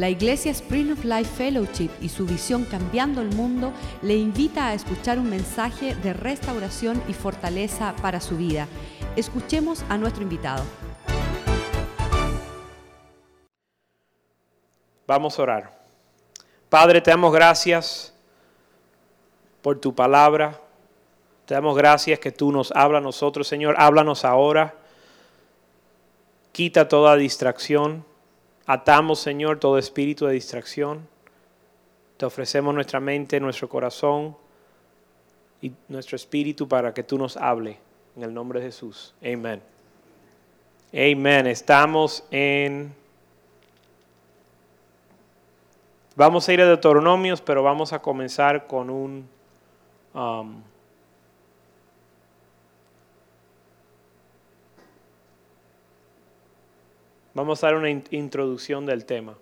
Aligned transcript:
La 0.00 0.08
Iglesia 0.08 0.50
Spring 0.52 0.92
of 0.92 1.04
Life 1.04 1.30
Fellowship 1.36 1.90
y 2.00 2.08
su 2.08 2.24
visión 2.24 2.64
Cambiando 2.64 3.20
el 3.20 3.34
Mundo 3.34 3.74
le 4.00 4.16
invita 4.16 4.68
a 4.68 4.72
escuchar 4.72 5.18
un 5.18 5.28
mensaje 5.28 5.94
de 5.94 6.14
restauración 6.14 7.02
y 7.06 7.12
fortaleza 7.12 7.94
para 8.00 8.18
su 8.22 8.38
vida. 8.38 8.66
Escuchemos 9.14 9.84
a 9.90 9.98
nuestro 9.98 10.22
invitado. 10.22 10.64
Vamos 15.06 15.38
a 15.38 15.42
orar. 15.42 15.78
Padre, 16.70 17.02
te 17.02 17.10
damos 17.10 17.34
gracias 17.34 18.14
por 19.60 19.78
tu 19.78 19.94
palabra. 19.94 20.58
Te 21.44 21.52
damos 21.52 21.76
gracias 21.76 22.18
que 22.18 22.32
tú 22.32 22.52
nos 22.52 22.72
hablas 22.72 23.02
a 23.02 23.04
nosotros, 23.04 23.46
Señor. 23.46 23.74
Háblanos 23.76 24.24
ahora. 24.24 24.76
Quita 26.52 26.88
toda 26.88 27.16
distracción. 27.16 28.08
Atamos, 28.72 29.18
Señor, 29.18 29.58
todo 29.58 29.78
espíritu 29.78 30.26
de 30.26 30.34
distracción. 30.34 31.08
Te 32.16 32.24
ofrecemos 32.24 32.72
nuestra 32.72 33.00
mente, 33.00 33.40
nuestro 33.40 33.68
corazón 33.68 34.36
y 35.60 35.72
nuestro 35.88 36.14
espíritu 36.14 36.68
para 36.68 36.94
que 36.94 37.02
tú 37.02 37.18
nos 37.18 37.36
hable. 37.36 37.80
En 38.14 38.22
el 38.22 38.32
nombre 38.32 38.60
de 38.60 38.66
Jesús. 38.66 39.12
Amén. 39.20 39.60
Amén. 40.92 41.48
Estamos 41.48 42.22
en... 42.30 42.94
Vamos 46.14 46.48
a 46.48 46.52
ir 46.52 46.60
a 46.60 46.66
Deuteronomios, 46.66 47.40
pero 47.40 47.64
vamos 47.64 47.92
a 47.92 48.00
comenzar 48.00 48.68
con 48.68 48.88
un... 48.88 49.28
Um, 50.14 50.62
Vamos 57.32 57.62
a 57.62 57.68
dar 57.68 57.76
una 57.76 57.90
introducción 57.90 58.86
del 58.86 59.04
tema. 59.04 59.36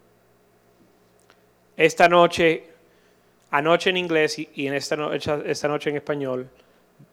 Esta 1.76 2.08
noche, 2.08 2.64
anoche 3.50 3.90
en 3.90 3.96
inglés 3.96 4.38
y, 4.38 4.66
en 4.66 4.74
esta, 4.74 4.96
noche, 4.96 5.32
esta 5.46 5.68
noche 5.68 5.90
en 5.90 5.96
español, 5.96 6.48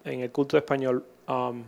en 0.04 0.22
el 0.22 0.32
culto 0.32 0.58
español, 0.58 1.06
um, 1.28 1.64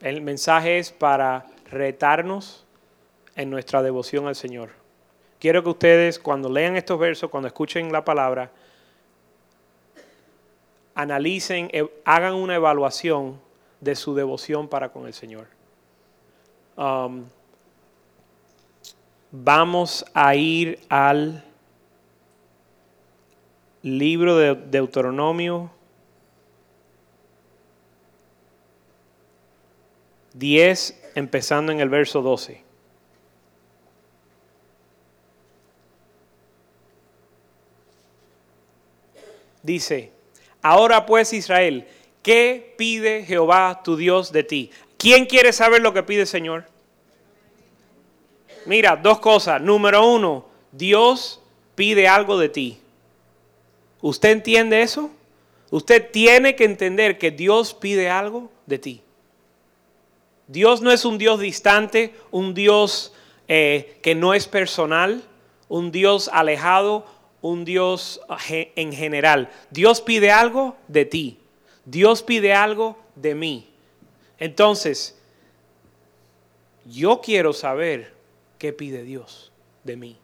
el 0.00 0.20
mensaje 0.20 0.78
es 0.78 0.90
para 0.90 1.46
retarnos 1.70 2.64
en 3.36 3.48
nuestra 3.48 3.82
devoción 3.82 4.26
al 4.26 4.34
Señor. 4.34 4.70
Quiero 5.38 5.62
que 5.62 5.70
ustedes 5.70 6.18
cuando 6.18 6.50
lean 6.50 6.76
estos 6.76 6.98
versos, 6.98 7.30
cuando 7.30 7.46
escuchen 7.46 7.90
la 7.90 8.04
palabra, 8.04 8.50
analicen, 10.94 11.70
e, 11.72 11.88
hagan 12.04 12.34
una 12.34 12.56
evaluación 12.56 13.40
de 13.80 13.94
su 13.94 14.14
devoción 14.14 14.68
para 14.68 14.90
con 14.90 15.06
el 15.06 15.14
Señor. 15.14 15.59
Um, 16.76 17.26
vamos 19.30 20.04
a 20.14 20.34
ir 20.34 20.78
al 20.88 21.44
libro 23.82 24.36
de 24.36 24.54
Deuteronomio 24.54 25.70
10, 30.34 31.12
empezando 31.16 31.72
en 31.72 31.80
el 31.80 31.88
verso 31.88 32.22
12. 32.22 32.62
Dice, 39.62 40.10
ahora 40.62 41.04
pues 41.04 41.32
Israel, 41.32 41.86
¿qué 42.22 42.74
pide 42.78 43.24
Jehová 43.24 43.82
tu 43.84 43.96
Dios 43.96 44.32
de 44.32 44.44
ti? 44.44 44.70
¿Quién 45.00 45.24
quiere 45.24 45.54
saber 45.54 45.80
lo 45.80 45.94
que 45.94 46.02
pide 46.02 46.20
el 46.20 46.26
Señor? 46.26 46.66
Mira, 48.66 48.96
dos 48.96 49.18
cosas. 49.18 49.58
Número 49.58 50.06
uno, 50.06 50.44
Dios 50.72 51.40
pide 51.74 52.06
algo 52.06 52.38
de 52.38 52.50
ti. 52.50 52.78
¿Usted 54.02 54.28
entiende 54.28 54.82
eso? 54.82 55.10
Usted 55.70 56.10
tiene 56.10 56.54
que 56.54 56.64
entender 56.64 57.16
que 57.16 57.30
Dios 57.30 57.72
pide 57.72 58.10
algo 58.10 58.50
de 58.66 58.78
ti. 58.78 59.00
Dios 60.48 60.82
no 60.82 60.90
es 60.90 61.06
un 61.06 61.16
Dios 61.16 61.40
distante, 61.40 62.14
un 62.30 62.52
Dios 62.52 63.14
eh, 63.48 63.98
que 64.02 64.14
no 64.14 64.34
es 64.34 64.48
personal, 64.48 65.22
un 65.70 65.92
Dios 65.92 66.28
alejado, 66.30 67.06
un 67.40 67.64
Dios 67.64 68.20
en 68.50 68.92
general. 68.92 69.48
Dios 69.70 70.02
pide 70.02 70.30
algo 70.30 70.76
de 70.88 71.06
ti. 71.06 71.38
Dios 71.86 72.22
pide 72.22 72.52
algo 72.52 72.98
de 73.14 73.34
mí. 73.34 73.69
Entonces, 74.40 75.16
yo 76.86 77.20
quiero 77.20 77.52
saber 77.52 78.12
qué 78.58 78.72
pide 78.72 79.04
Dios 79.04 79.52
de 79.84 79.96
mí. 79.96 80.18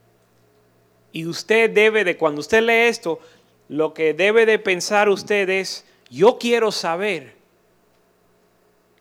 Y 1.12 1.26
usted 1.26 1.70
debe 1.70 2.02
de, 2.02 2.16
cuando 2.16 2.40
usted 2.40 2.62
lee 2.62 2.88
esto, 2.88 3.20
lo 3.68 3.94
que 3.94 4.14
debe 4.14 4.46
de 4.46 4.58
pensar 4.58 5.08
usted 5.08 5.48
es, 5.48 5.84
yo 6.10 6.38
quiero 6.38 6.72
saber. 6.72 7.36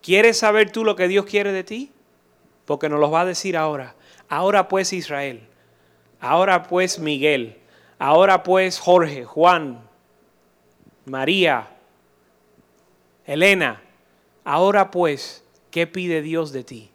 ¿Quieres 0.01 0.37
saber 0.37 0.71
tú 0.71 0.83
lo 0.83 0.95
que 0.95 1.07
Dios 1.07 1.25
quiere 1.25 1.51
de 1.51 1.63
ti? 1.63 1.91
Porque 2.65 2.89
nos 2.89 2.99
lo 2.99 3.09
va 3.09 3.21
a 3.21 3.25
decir 3.25 3.57
ahora. 3.57 3.95
Ahora 4.27 4.67
pues 4.67 4.93
Israel. 4.93 5.41
Ahora 6.19 6.63
pues 6.63 6.99
Miguel. 6.99 7.57
Ahora 7.97 8.43
pues 8.43 8.79
Jorge, 8.79 9.23
Juan, 9.23 9.81
María, 11.05 11.69
Elena. 13.25 13.81
Ahora 14.45 14.91
pues, 14.91 15.43
¿qué 15.71 15.87
pide 15.87 16.21
Dios 16.21 16.53
de 16.53 16.63
ti? 16.63 16.91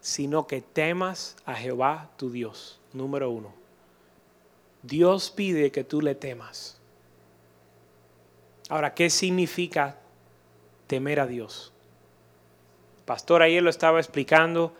Sino 0.00 0.46
que 0.46 0.60
temas 0.60 1.36
a 1.46 1.54
Jehová 1.54 2.10
tu 2.16 2.30
Dios, 2.30 2.80
número 2.92 3.30
uno. 3.30 3.54
Dios 4.82 5.30
pide 5.30 5.70
que 5.70 5.84
tú 5.84 6.02
le 6.02 6.14
temas. 6.14 6.78
Ahora, 8.68 8.94
¿qué 8.94 9.08
significa 9.08 9.96
temer 10.88 11.20
a 11.20 11.26
Dios? 11.26 11.72
Pastor 13.04 13.42
ayer 13.42 13.62
lo 13.62 13.70
estaba 13.70 14.00
explicando 14.00 14.74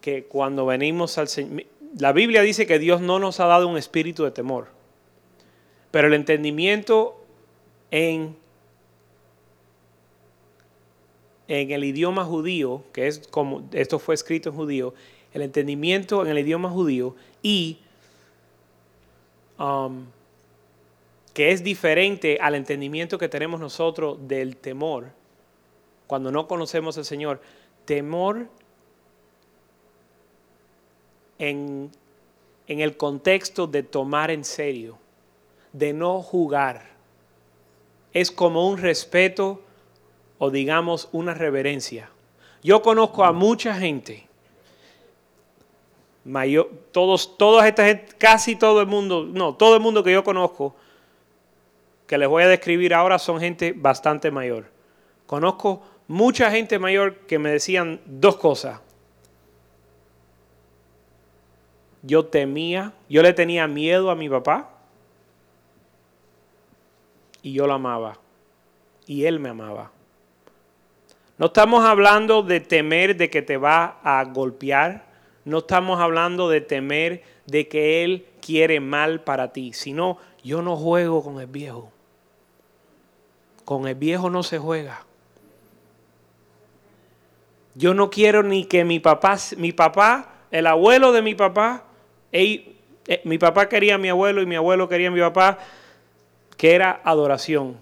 que 0.00 0.24
cuando 0.24 0.66
venimos 0.66 1.18
al 1.18 1.26
Señor, 1.26 1.64
la 1.98 2.12
Biblia 2.12 2.42
dice 2.42 2.66
que 2.66 2.78
Dios 2.78 3.00
no 3.00 3.18
nos 3.18 3.40
ha 3.40 3.46
dado 3.46 3.66
un 3.66 3.76
espíritu 3.76 4.22
de 4.22 4.30
temor, 4.30 4.68
pero 5.90 6.06
el 6.06 6.14
entendimiento 6.14 7.20
en 7.90 8.36
en 11.48 11.70
el 11.70 11.84
idioma 11.84 12.24
judío, 12.24 12.82
que 12.92 13.06
es 13.06 13.26
como 13.28 13.68
esto 13.72 13.98
fue 13.98 14.14
escrito 14.14 14.50
en 14.50 14.56
judío, 14.56 14.94
el 15.32 15.42
entendimiento 15.42 16.22
en 16.24 16.28
el 16.28 16.38
idioma 16.38 16.70
judío 16.70 17.14
y 17.42 17.78
um, 19.58 20.06
que 21.34 21.52
es 21.52 21.62
diferente 21.62 22.38
al 22.40 22.54
entendimiento 22.54 23.18
que 23.18 23.28
tenemos 23.28 23.60
nosotros 23.60 24.16
del 24.26 24.56
temor 24.56 25.10
cuando 26.06 26.30
no 26.30 26.46
conocemos 26.46 26.96
al 26.96 27.04
Señor. 27.04 27.40
Temor 27.84 28.48
en, 31.38 31.90
en 32.66 32.80
el 32.80 32.96
contexto 32.96 33.66
de 33.66 33.82
tomar 33.82 34.30
en 34.30 34.44
serio, 34.44 34.98
de 35.72 35.92
no 35.92 36.22
jugar. 36.22 36.96
Es 38.12 38.30
como 38.30 38.66
un 38.68 38.78
respeto 38.78 39.60
o 40.38 40.50
digamos 40.50 41.08
una 41.12 41.34
reverencia. 41.34 42.10
Yo 42.62 42.82
conozco 42.82 43.24
a 43.24 43.32
mucha 43.32 43.74
gente, 43.74 44.26
mayor, 46.24 46.70
todos, 46.92 47.38
todas 47.38 47.66
esta 47.66 47.86
gente, 47.86 48.06
casi 48.18 48.56
todo 48.56 48.80
el 48.80 48.86
mundo, 48.86 49.24
no, 49.24 49.54
todo 49.54 49.76
el 49.76 49.80
mundo 49.80 50.02
que 50.02 50.12
yo 50.12 50.24
conozco, 50.24 50.74
que 52.06 52.18
les 52.18 52.28
voy 52.28 52.42
a 52.42 52.48
describir 52.48 52.94
ahora 52.94 53.18
son 53.18 53.40
gente 53.40 53.72
bastante 53.76 54.30
mayor. 54.30 54.66
Conozco 55.26 55.82
mucha 56.08 56.50
gente 56.50 56.78
mayor 56.78 57.16
que 57.26 57.38
me 57.38 57.50
decían 57.50 58.00
dos 58.04 58.36
cosas. 58.36 58.80
Yo 62.02 62.26
temía, 62.26 62.92
yo 63.08 63.22
le 63.22 63.32
tenía 63.32 63.66
miedo 63.66 64.10
a 64.10 64.14
mi 64.14 64.28
papá 64.28 64.70
y 67.42 67.52
yo 67.52 67.66
lo 67.66 67.74
amaba 67.74 68.18
y 69.06 69.24
él 69.24 69.40
me 69.40 69.48
amaba. 69.48 69.90
No 71.38 71.46
estamos 71.46 71.84
hablando 71.84 72.42
de 72.42 72.60
temer 72.60 73.16
de 73.16 73.28
que 73.28 73.42
te 73.42 73.56
va 73.58 73.98
a 74.02 74.24
golpear. 74.24 75.04
No 75.44 75.58
estamos 75.58 76.00
hablando 76.00 76.48
de 76.48 76.62
temer 76.62 77.22
de 77.46 77.68
que 77.68 78.04
Él 78.04 78.26
quiere 78.40 78.80
mal 78.80 79.20
para 79.20 79.52
ti. 79.52 79.72
Sino, 79.74 80.18
yo 80.42 80.62
no 80.62 80.76
juego 80.76 81.22
con 81.22 81.40
el 81.40 81.46
viejo. 81.46 81.92
Con 83.64 83.86
el 83.86 83.94
viejo 83.96 84.30
no 84.30 84.42
se 84.42 84.58
juega. 84.58 85.04
Yo 87.74 87.92
no 87.92 88.08
quiero 88.08 88.42
ni 88.42 88.64
que 88.64 88.84
mi 88.84 89.00
papá, 89.00 89.36
mi 89.58 89.72
papá, 89.72 90.36
el 90.50 90.66
abuelo 90.66 91.12
de 91.12 91.20
mi 91.20 91.34
papá, 91.34 91.84
eh, 92.32 92.74
mi 93.24 93.36
papá 93.36 93.68
quería 93.68 93.96
a 93.96 93.98
mi 93.98 94.08
abuelo 94.08 94.40
y 94.40 94.46
mi 94.46 94.54
abuelo 94.56 94.88
quería 94.88 95.08
a 95.08 95.10
mi 95.10 95.20
papá, 95.20 95.58
que 96.56 96.74
era 96.74 97.02
adoración. 97.04 97.76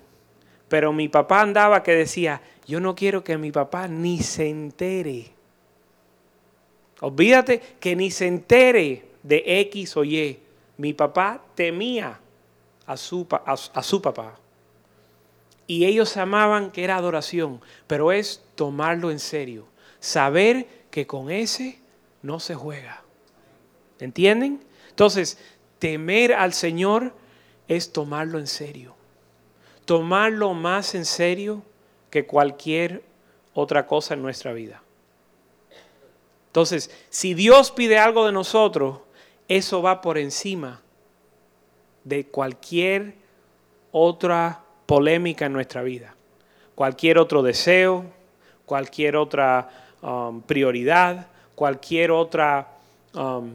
Pero 0.75 0.93
mi 0.93 1.09
papá 1.09 1.43
andaba 1.43 1.85
que 1.85 1.93
decía, 1.93 2.41
yo 2.67 2.81
no 2.81 2.97
quiero 2.97 3.23
que 3.23 3.39
mi 3.39 3.53
papá 3.53 3.87
ni 3.87 4.19
se 4.19 4.49
entere. 4.49 5.31
Olvídate 7.01 7.61
que 7.79 7.95
ni 7.95 8.11
se 8.11 8.27
entere 8.27 9.05
de 9.23 9.45
X 9.61 9.97
o 9.97 10.03
Y. 10.03 10.37
Mi 10.77 10.93
papá 10.93 11.41
temía 11.55 12.19
a 12.87 12.97
su, 12.97 13.25
a, 13.31 13.83
su 13.85 14.03
papá. 14.03 14.37
Y 15.69 15.85
ellos 15.85 16.17
amaban 16.17 16.73
que 16.73 16.83
era 16.83 16.97
adoración, 16.97 17.61
pero 17.87 18.11
es 18.11 18.43
tomarlo 18.57 19.13
en 19.13 19.21
serio. 19.21 19.67
Saber 20.01 20.67
que 20.91 21.07
con 21.07 21.31
ese 21.31 21.79
no 22.21 22.41
se 22.41 22.57
juega. 22.57 23.05
¿Entienden? 24.01 24.61
Entonces, 24.91 25.39
temer 25.79 26.33
al 26.33 26.53
Señor 26.53 27.15
es 27.69 27.93
tomarlo 27.93 28.41
en 28.41 28.49
serio. 28.49 28.94
Tomarlo 29.85 30.55
más 30.55 30.95
en 30.95 31.05
serio 31.05 31.63
que 32.11 32.27
cualquier 32.27 33.03
otra 33.55 33.87
cosa 33.87 34.15
en 34.15 34.23
nuestra 34.23 34.53
vida. 34.53 34.83
Entonces, 36.47 36.91
si 37.11 37.35
Dios 37.35 37.73
pide 37.73 37.99
algo 37.99 38.27
de 38.27 38.33
nosotros, 38.33 39.01
eso 39.49 39.83
va 39.83 40.01
por 40.01 40.19
encima 40.19 40.81
de 42.05 42.27
cualquier 42.27 43.15
otra 43.91 44.63
polémica 44.87 45.47
en 45.47 45.53
nuestra 45.53 45.83
vida. 45.83 46.15
Cualquier 46.75 47.19
otro 47.19 47.43
deseo, 47.43 48.05
cualquier 48.67 49.17
otra 49.17 49.71
um, 50.03 50.43
prioridad, 50.43 51.29
cualquier 51.55 52.11
otra 52.11 52.69
um, 53.15 53.53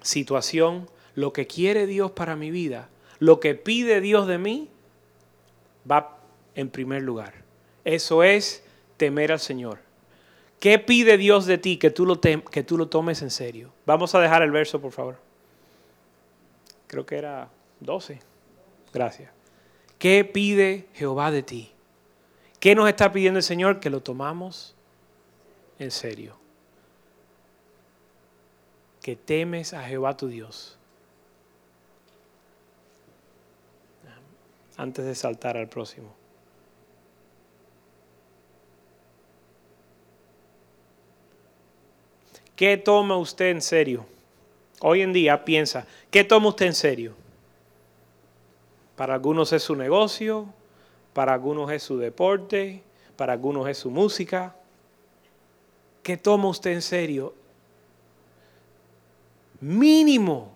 situación, 0.00 0.88
lo 1.14 1.32
que 1.32 1.46
quiere 1.46 1.86
Dios 1.86 2.10
para 2.10 2.36
mi 2.36 2.50
vida, 2.50 2.88
lo 3.18 3.40
que 3.40 3.54
pide 3.54 4.00
Dios 4.00 4.26
de 4.26 4.38
mí, 4.38 4.68
va 5.90 6.18
en 6.54 6.68
primer 6.70 7.02
lugar. 7.02 7.34
Eso 7.84 8.22
es 8.22 8.64
temer 8.96 9.32
al 9.32 9.40
Señor. 9.40 9.78
¿Qué 10.60 10.78
pide 10.78 11.16
Dios 11.18 11.46
de 11.46 11.58
ti 11.58 11.76
que 11.76 11.90
tú 11.90 12.06
lo, 12.06 12.20
que 12.20 12.62
tú 12.62 12.78
lo 12.78 12.88
tomes 12.88 13.22
en 13.22 13.30
serio? 13.30 13.72
Vamos 13.84 14.14
a 14.14 14.20
dejar 14.20 14.42
el 14.42 14.52
verso, 14.52 14.80
por 14.80 14.92
favor. 14.92 15.18
Creo 16.86 17.04
que 17.04 17.16
era 17.16 17.48
12. 17.80 18.20
Gracias. 18.92 19.30
¿Qué 19.98 20.24
pide 20.24 20.88
Jehová 20.94 21.30
de 21.30 21.42
ti? 21.42 21.72
¿Qué 22.60 22.74
nos 22.74 22.88
está 22.88 23.10
pidiendo 23.10 23.38
el 23.38 23.42
Señor? 23.42 23.80
Que 23.80 23.90
lo 23.90 24.02
tomamos 24.02 24.76
en 25.78 25.90
serio. 25.90 26.36
Que 29.00 29.16
temes 29.16 29.74
a 29.74 29.82
Jehová 29.82 30.16
tu 30.16 30.28
Dios. 30.28 30.78
Antes 34.76 35.04
de 35.04 35.14
saltar 35.14 35.56
al 35.56 35.68
próximo. 35.68 36.14
¿Qué 42.56 42.76
toma 42.76 43.16
usted 43.16 43.46
en 43.46 43.60
serio? 43.62 44.06
Hoy 44.80 45.02
en 45.02 45.12
día 45.12 45.44
piensa, 45.44 45.86
¿qué 46.10 46.22
toma 46.22 46.48
usted 46.48 46.66
en 46.66 46.74
serio? 46.74 47.14
Para 48.96 49.14
algunos 49.14 49.52
es 49.52 49.62
su 49.62 49.74
negocio, 49.74 50.46
para 51.12 51.34
algunos 51.34 51.70
es 51.72 51.82
su 51.82 51.98
deporte, 51.98 52.82
para 53.16 53.32
algunos 53.32 53.68
es 53.68 53.78
su 53.78 53.90
música. 53.90 54.54
¿Qué 56.02 56.16
toma 56.16 56.48
usted 56.48 56.72
en 56.72 56.82
serio? 56.82 57.34
Mínimo, 59.60 60.51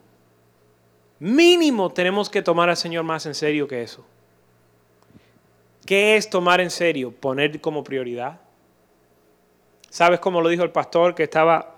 mínimo 1.18 1.90
tenemos 1.90 2.28
que 2.28 2.42
tomar 2.42 2.68
al 2.68 2.76
Señor 2.76 3.04
más 3.04 3.26
en 3.26 3.34
serio 3.34 3.66
que 3.68 3.82
eso. 3.82 4.04
¿Qué 5.86 6.16
es 6.16 6.28
tomar 6.28 6.60
en 6.60 6.70
serio? 6.70 7.12
Poner 7.12 7.60
como 7.60 7.84
prioridad. 7.84 8.40
¿Sabes 9.88 10.18
cómo 10.18 10.40
lo 10.40 10.48
dijo 10.48 10.64
el 10.64 10.72
pastor 10.72 11.14
que 11.14 11.22
estaba? 11.22 11.76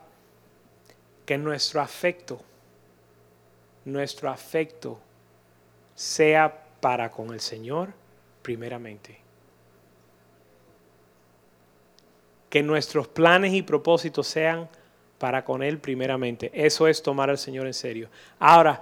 Que 1.27 1.37
nuestro 1.37 1.83
afecto, 1.83 2.41
nuestro 3.85 4.31
afecto 4.31 4.99
sea 5.95 6.65
para 6.81 7.11
con 7.11 7.35
el 7.35 7.41
Señor 7.41 7.93
primeramente. 8.41 9.19
Que 12.49 12.63
nuestros 12.63 13.09
planes 13.09 13.53
y 13.53 13.61
propósitos 13.61 14.27
sean 14.27 14.71
para 15.19 15.45
con 15.45 15.63
Él 15.63 15.79
primeramente. 15.79 16.51
Eso 16.55 16.89
es 16.89 17.03
tomar 17.03 17.29
al 17.29 17.37
Señor 17.37 17.67
en 17.67 17.75
serio. 17.75 18.09
Ahora, 18.39 18.81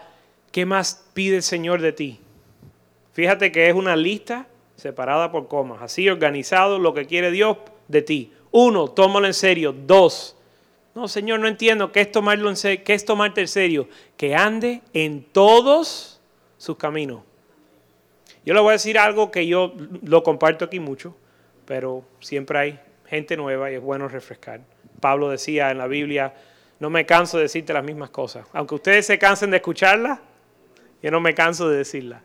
¿qué 0.53 0.67
más 0.67 1.07
pide 1.15 1.37
el 1.37 1.43
Señor 1.43 1.81
de 1.81 1.93
ti? 1.93 2.21
Fíjate 3.13 3.53
que 3.53 3.69
es 3.69 3.75
una 3.75 3.97
lista 3.97 4.47
separada 4.77 5.33
por 5.33 5.49
comas, 5.49 5.83
así 5.83 6.09
organizado 6.09 6.79
lo 6.79 6.95
que 6.95 7.07
quiere 7.07 7.31
Dios 7.31 7.57
de 7.89 8.03
ti. 8.03 8.33
Uno, 8.51 8.89
tómalo 8.89 9.27
en 9.27 9.35
serio. 9.35 9.73
Dos, 9.73 10.37
no, 10.97 11.09
Señor, 11.09 11.41
no 11.41 11.47
entiendo 11.47 11.93
qué 11.93 12.01
es 12.01 12.11
tomarlo 12.11 12.49
en 12.49 12.57
serio, 12.57 12.83
qué 12.83 12.95
es 12.95 13.05
tomarte 13.05 13.43
en 13.43 13.49
serio. 13.49 13.87
Que 14.17 14.35
ande 14.35 14.81
en 14.95 15.25
todos 15.25 16.23
sus 16.57 16.79
caminos. 16.79 17.21
Yo 18.47 18.55
le 18.55 18.61
voy 18.61 18.71
a 18.71 18.73
decir 18.73 18.99
algo 18.99 19.31
que 19.31 19.47
yo 19.47 19.75
lo 20.03 20.23
comparto 20.23 20.65
aquí 20.65 20.81
mucho, 20.81 21.15
pero 21.67 22.03
siempre 22.21 22.59
hay 22.59 22.81
gente 23.05 23.37
nueva 23.37 23.71
y 23.71 23.75
es 23.75 23.83
bueno 23.83 24.09
refrescar. 24.09 24.63
Pablo 24.99 25.29
decía 25.29 25.71
en 25.71 25.77
la 25.77 25.87
Biblia, 25.87 26.33
no 26.81 26.89
me 26.89 27.05
canso 27.05 27.37
de 27.37 27.43
decirte 27.43 27.75
las 27.75 27.85
mismas 27.85 28.09
cosas. 28.09 28.47
Aunque 28.55 28.77
ustedes 28.77 29.05
se 29.05 29.19
cansen 29.19 29.51
de 29.51 29.59
escucharlas, 29.59 30.21
yo 31.03 31.11
no 31.11 31.21
me 31.21 31.35
canso 31.35 31.69
de 31.69 31.79
decirlas. 31.79 32.23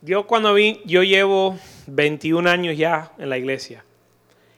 Yo 0.00 0.26
cuando 0.26 0.54
vi, 0.54 0.80
yo 0.84 1.02
llevo 1.02 1.58
21 1.86 2.48
años 2.48 2.76
ya 2.76 3.12
en 3.18 3.30
la 3.30 3.38
iglesia. 3.38 3.84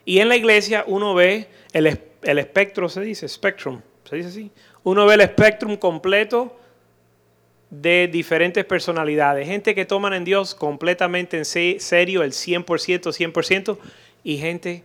Y 0.04 0.18
en 0.18 0.28
la 0.28 0.36
iglesia 0.36 0.84
uno 0.86 1.14
ve 1.14 1.48
el, 1.72 1.98
el 2.22 2.38
espectro, 2.38 2.88
se 2.88 3.00
dice, 3.00 3.28
spectrum, 3.28 3.80
se 4.04 4.16
dice 4.16 4.28
así, 4.28 4.50
uno 4.82 5.06
ve 5.06 5.14
el 5.14 5.20
espectrum 5.22 5.76
completo 5.76 6.56
de 7.70 8.08
diferentes 8.08 8.64
personalidades. 8.64 9.46
Gente 9.46 9.74
que 9.74 9.84
toman 9.84 10.12
en 10.12 10.24
Dios 10.24 10.54
completamente 10.54 11.38
en 11.38 11.44
serio 11.44 12.22
el 12.22 12.32
100%, 12.32 12.64
100%, 12.64 13.78
y 14.24 14.38
gente 14.38 14.82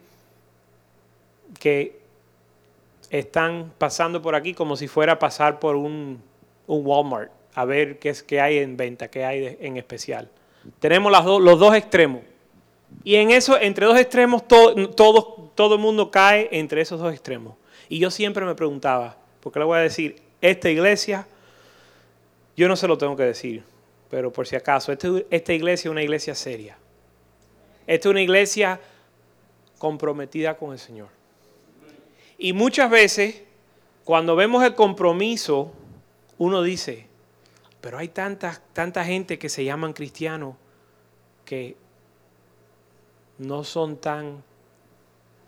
que 1.59 1.99
están 3.19 3.71
pasando 3.77 4.21
por 4.21 4.35
aquí 4.35 4.53
como 4.53 4.75
si 4.75 4.87
fuera 4.87 5.13
a 5.13 5.19
pasar 5.19 5.59
por 5.59 5.75
un, 5.75 6.21
Walmart 6.67 7.31
a 7.53 7.63
ver 7.63 7.99
qué 7.99 8.09
es 8.09 8.21
que 8.21 8.41
hay 8.41 8.57
en 8.57 8.75
venta, 8.75 9.09
qué 9.09 9.23
hay 9.23 9.57
en 9.61 9.77
especial. 9.77 10.29
Tenemos 10.79 11.11
los 11.41 11.59
dos 11.59 11.73
extremos. 11.75 12.21
Y 13.03 13.15
en 13.15 13.31
eso, 13.31 13.59
entre 13.59 13.85
dos 13.85 13.97
extremos, 13.97 14.45
todo, 14.47 14.73
todo, 15.55 15.75
el 15.75 15.79
mundo 15.79 16.11
cae 16.11 16.49
entre 16.51 16.81
esos 16.81 16.99
dos 16.99 17.13
extremos. 17.13 17.55
Y 17.87 17.99
yo 17.99 18.11
siempre 18.11 18.45
me 18.45 18.55
preguntaba, 18.55 19.17
porque 19.41 19.59
le 19.59 19.65
voy 19.65 19.77
a 19.77 19.81
decir, 19.81 20.21
esta 20.41 20.69
iglesia, 20.69 21.27
yo 22.57 22.67
no 22.67 22.75
se 22.75 22.87
lo 22.87 22.97
tengo 22.97 23.15
que 23.15 23.23
decir, 23.23 23.63
pero 24.09 24.33
por 24.33 24.47
si 24.47 24.55
acaso, 24.55 24.91
esta, 24.91 25.53
iglesia 25.53 25.89
es 25.89 25.91
una 25.91 26.03
iglesia 26.03 26.35
seria. 26.35 26.77
Esta 27.87 28.09
es 28.09 28.11
una 28.11 28.21
iglesia 28.21 28.79
comprometida 29.77 30.57
con 30.57 30.73
el 30.73 30.79
Señor. 30.79 31.14
Y 32.37 32.53
muchas 32.53 32.89
veces, 32.89 33.41
cuando 34.03 34.35
vemos 34.35 34.63
el 34.63 34.75
compromiso, 34.75 35.71
uno 36.37 36.61
dice, 36.61 37.07
pero 37.81 37.97
hay 37.97 38.09
tanta, 38.09 38.61
tanta 38.73 39.05
gente 39.05 39.39
que 39.39 39.49
se 39.49 39.63
llaman 39.63 39.93
cristianos 39.93 40.55
que 41.45 41.77
no 43.37 43.63
son 43.63 43.97
tan 43.97 44.43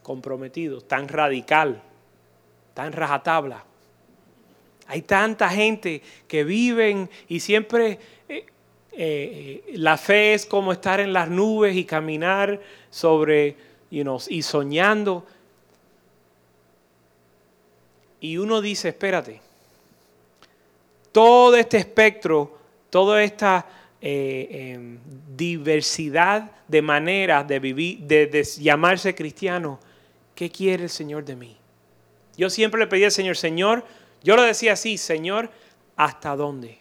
comprometidos, 0.03 0.88
tan 0.88 1.08
radical, 1.08 1.82
tan 2.74 2.94
rajatabla. 2.94 3.63
Hay 4.88 5.01
tanta 5.01 5.50
gente 5.50 6.01
que 6.27 6.44
viven 6.46 7.10
y 7.27 7.41
siempre 7.41 8.00
eh, 8.29 8.46
eh, 8.94 9.63
la 9.74 9.98
fe 9.98 10.34
es 10.34 10.46
como 10.46 10.72
estar 10.72 11.00
en 11.00 11.12
las 11.12 11.29
nubes 11.29 11.75
y 11.75 11.84
caminar 11.84 12.62
sobre 12.89 13.58
y 13.89 14.41
soñando. 14.41 15.25
Y 18.19 18.38
uno 18.38 18.62
dice, 18.62 18.89
espérate, 18.89 19.41
todo 21.12 21.55
este 21.55 21.77
espectro, 21.77 22.57
toda 22.89 23.24
esta 23.24 23.65
eh, 24.01 24.74
em, 24.74 25.00
diversidad 25.36 26.51
de 26.67 26.81
maneras 26.81 27.47
de 27.47 27.59
vivir, 27.59 28.00
de 28.00 28.43
llamarse 28.59 29.15
cristiano, 29.15 29.79
¿qué 30.36 30.50
quiere 30.50 30.83
el 30.83 30.89
Señor 30.89 31.25
de 31.25 31.36
mí? 31.36 31.57
Yo 32.36 32.50
siempre 32.50 32.79
le 32.79 32.88
pedí 32.88 33.03
al 33.03 33.12
Señor, 33.12 33.38
Señor, 33.38 33.83
yo 34.24 34.36
lo 34.36 34.43
decía 34.43 34.74
así, 34.74 34.97
Señor, 34.97 35.50
¿hasta 35.95 36.36
dónde? 36.36 36.77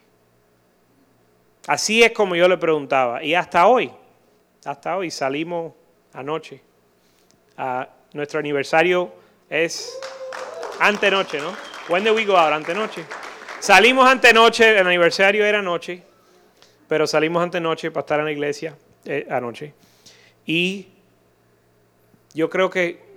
Así 1.67 2.01
es 2.01 2.11
como 2.11 2.35
yo 2.35 2.47
le 2.47 2.57
preguntaba. 2.57 3.23
Y 3.23 3.33
hasta 3.35 3.67
hoy, 3.67 3.91
hasta 4.63 4.95
hoy 4.97 5.11
salimos 5.11 5.73
anoche. 6.13 6.61
nuestro 8.13 8.39
aniversario 8.39 9.11
es 9.49 9.97
antenoche, 10.79 11.39
¿no? 11.39 11.53
When 11.89 12.03
did 12.03 12.13
we 12.13 12.25
go 12.25 12.35
out? 12.37 12.53
Antenoche. 12.53 13.05
Salimos 13.59 14.07
antenoche, 14.07 14.77
el 14.77 14.85
aniversario 14.85 15.45
era 15.45 15.59
anoche, 15.59 16.03
pero 16.87 17.07
salimos 17.07 17.41
antenoche 17.41 17.91
para 17.91 18.01
estar 18.01 18.19
en 18.19 18.25
la 18.25 18.31
iglesia 18.31 18.75
eh, 19.05 19.25
anoche. 19.29 19.73
Y 20.45 20.87
yo 22.33 22.49
creo 22.49 22.69
que 22.69 23.07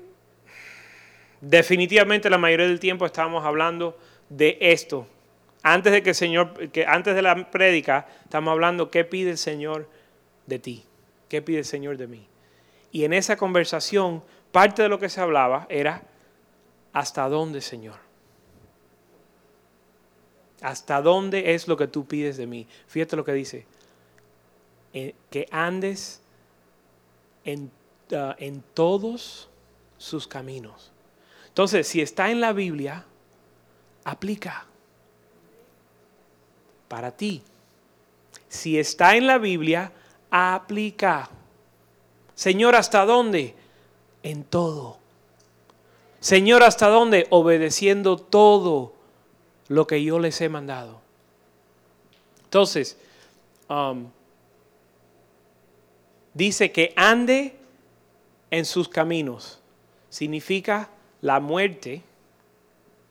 Definitivamente 1.40 2.28
la 2.28 2.38
mayoría 2.38 2.66
del 2.66 2.80
tiempo 2.80 3.06
estamos 3.06 3.44
hablando 3.44 3.98
de 4.28 4.58
esto. 4.60 5.06
Antes 5.62 5.92
de 5.92 6.02
que 6.02 6.10
el 6.10 6.14
Señor, 6.14 6.70
que 6.70 6.86
antes 6.86 7.14
de 7.14 7.22
la 7.22 7.50
prédica, 7.50 8.06
estamos 8.24 8.52
hablando 8.52 8.90
qué 8.90 9.04
pide 9.04 9.30
el 9.30 9.38
Señor 9.38 9.88
de 10.46 10.58
ti, 10.58 10.84
qué 11.28 11.40
pide 11.40 11.58
el 11.58 11.64
Señor 11.64 11.96
de 11.96 12.06
mí. 12.06 12.26
Y 12.92 13.04
en 13.04 13.12
esa 13.12 13.36
conversación, 13.36 14.22
parte 14.52 14.82
de 14.82 14.88
lo 14.88 14.98
que 14.98 15.08
se 15.08 15.20
hablaba 15.20 15.66
era, 15.70 16.02
¿hasta 16.92 17.28
dónde, 17.28 17.60
Señor? 17.60 17.98
¿Hasta 20.60 21.00
dónde 21.00 21.54
es 21.54 21.68
lo 21.68 21.76
que 21.76 21.86
tú 21.86 22.06
pides 22.06 22.36
de 22.36 22.46
mí? 22.46 22.66
Fíjate 22.86 23.16
lo 23.16 23.24
que 23.24 23.32
dice, 23.32 23.66
eh, 24.92 25.14
que 25.30 25.46
andes 25.50 26.20
en, 27.44 27.70
ah, 28.14 28.36
en 28.38 28.62
todos 28.74 29.48
sus 29.96 30.26
caminos. 30.26 30.92
Entonces, 31.48 31.88
si 31.88 32.00
está 32.00 32.30
en 32.30 32.40
la 32.40 32.52
Biblia, 32.52 33.04
aplica 34.04 34.66
para 36.88 37.10
ti. 37.10 37.42
Si 38.48 38.78
está 38.78 39.16
en 39.16 39.26
la 39.26 39.38
Biblia, 39.38 39.92
aplica. 40.30 41.30
Señor, 42.34 42.74
¿hasta 42.74 43.04
dónde? 43.04 43.54
En 44.22 44.44
todo. 44.44 44.99
Señor, 46.20 46.62
¿hasta 46.62 46.88
dónde? 46.88 47.26
Obedeciendo 47.30 48.18
todo 48.18 48.92
lo 49.68 49.86
que 49.86 50.02
yo 50.04 50.18
les 50.18 50.40
he 50.40 50.48
mandado. 50.48 51.00
Entonces, 52.44 52.98
um, 53.68 54.10
dice 56.34 56.72
que 56.72 56.92
ande 56.94 57.56
en 58.50 58.64
sus 58.64 58.88
caminos. 58.88 59.60
Significa 60.10 60.90
la 61.22 61.40
muerte 61.40 62.02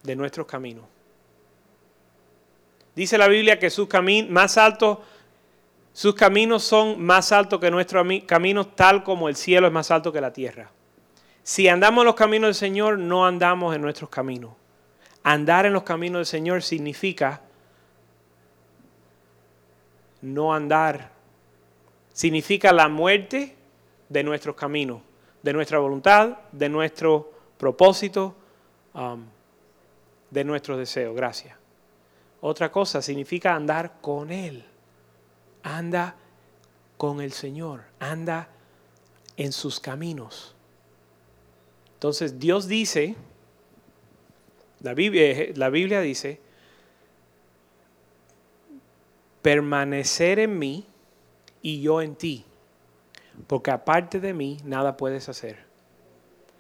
de 0.03 0.15
nuestros 0.15 0.45
caminos. 0.45 0.85
Dice 2.95 3.17
la 3.17 3.27
Biblia 3.27 3.57
que 3.57 3.69
sus 3.69 3.87
caminos 3.87 4.29
más 4.29 4.57
altos, 4.57 4.99
sus 5.93 6.13
caminos 6.15 6.63
son 6.63 7.01
más 7.01 7.31
altos 7.31 7.59
que 7.59 7.71
nuestros 7.71 8.05
caminos, 8.25 8.75
tal 8.75 9.03
como 9.03 9.29
el 9.29 9.35
cielo 9.35 9.67
es 9.67 9.73
más 9.73 9.89
alto 9.89 10.11
que 10.11 10.21
la 10.21 10.33
tierra. 10.33 10.69
Si 11.43 11.67
andamos 11.67 12.03
en 12.03 12.05
los 12.05 12.15
caminos 12.15 12.48
del 12.48 12.55
Señor, 12.55 13.00
no 13.00 13.25
andamos 13.25 13.75
en 13.75 13.81
nuestros 13.81 14.10
caminos. 14.10 14.53
Andar 15.24 15.65
en 15.65 15.74
los 15.74 15.84
caminos 15.84 16.19
del 16.19 16.25
Señor 16.25 16.63
significa 16.63 17.41
no 20.22 20.53
andar. 20.53 21.12
Significa 22.13 22.72
la 22.74 22.88
muerte 22.88 23.55
de 24.10 24.24
nuestros 24.24 24.55
caminos, 24.55 25.01
de 25.41 25.53
nuestra 25.53 25.79
voluntad, 25.79 26.38
de 26.51 26.69
nuestro 26.69 27.31
propósito, 27.58 28.36
um, 28.93 29.25
de 30.29 30.43
nuestros 30.43 30.77
deseos. 30.77 31.15
Gracias. 31.15 31.55
Otra 32.41 32.72
cosa 32.72 33.01
significa 33.01 33.55
andar 33.55 34.00
con 34.01 34.31
Él. 34.31 34.65
Anda 35.63 36.15
con 36.98 37.22
el 37.22 37.31
Señor. 37.34 37.84
Anda 38.00 38.50
en 39.38 39.51
sus 39.51 39.79
caminos. 39.79 40.55
Entonces 41.99 42.39
Dios 42.39 42.69
dice, 42.69 43.17
la 44.79 44.93
Biblia, 44.93 45.49
la 45.55 45.69
Biblia 45.69 45.99
dice, 45.99 46.39
permanecer 49.41 50.39
en 50.39 50.57
mí 50.57 50.85
y 51.61 51.81
yo 51.81 52.01
en 52.01 52.15
ti, 52.15 52.45
porque 53.47 53.71
aparte 53.71 54.21
de 54.21 54.33
mí 54.33 54.59
nada 54.63 54.95
puedes 54.95 55.27
hacer. 55.27 55.57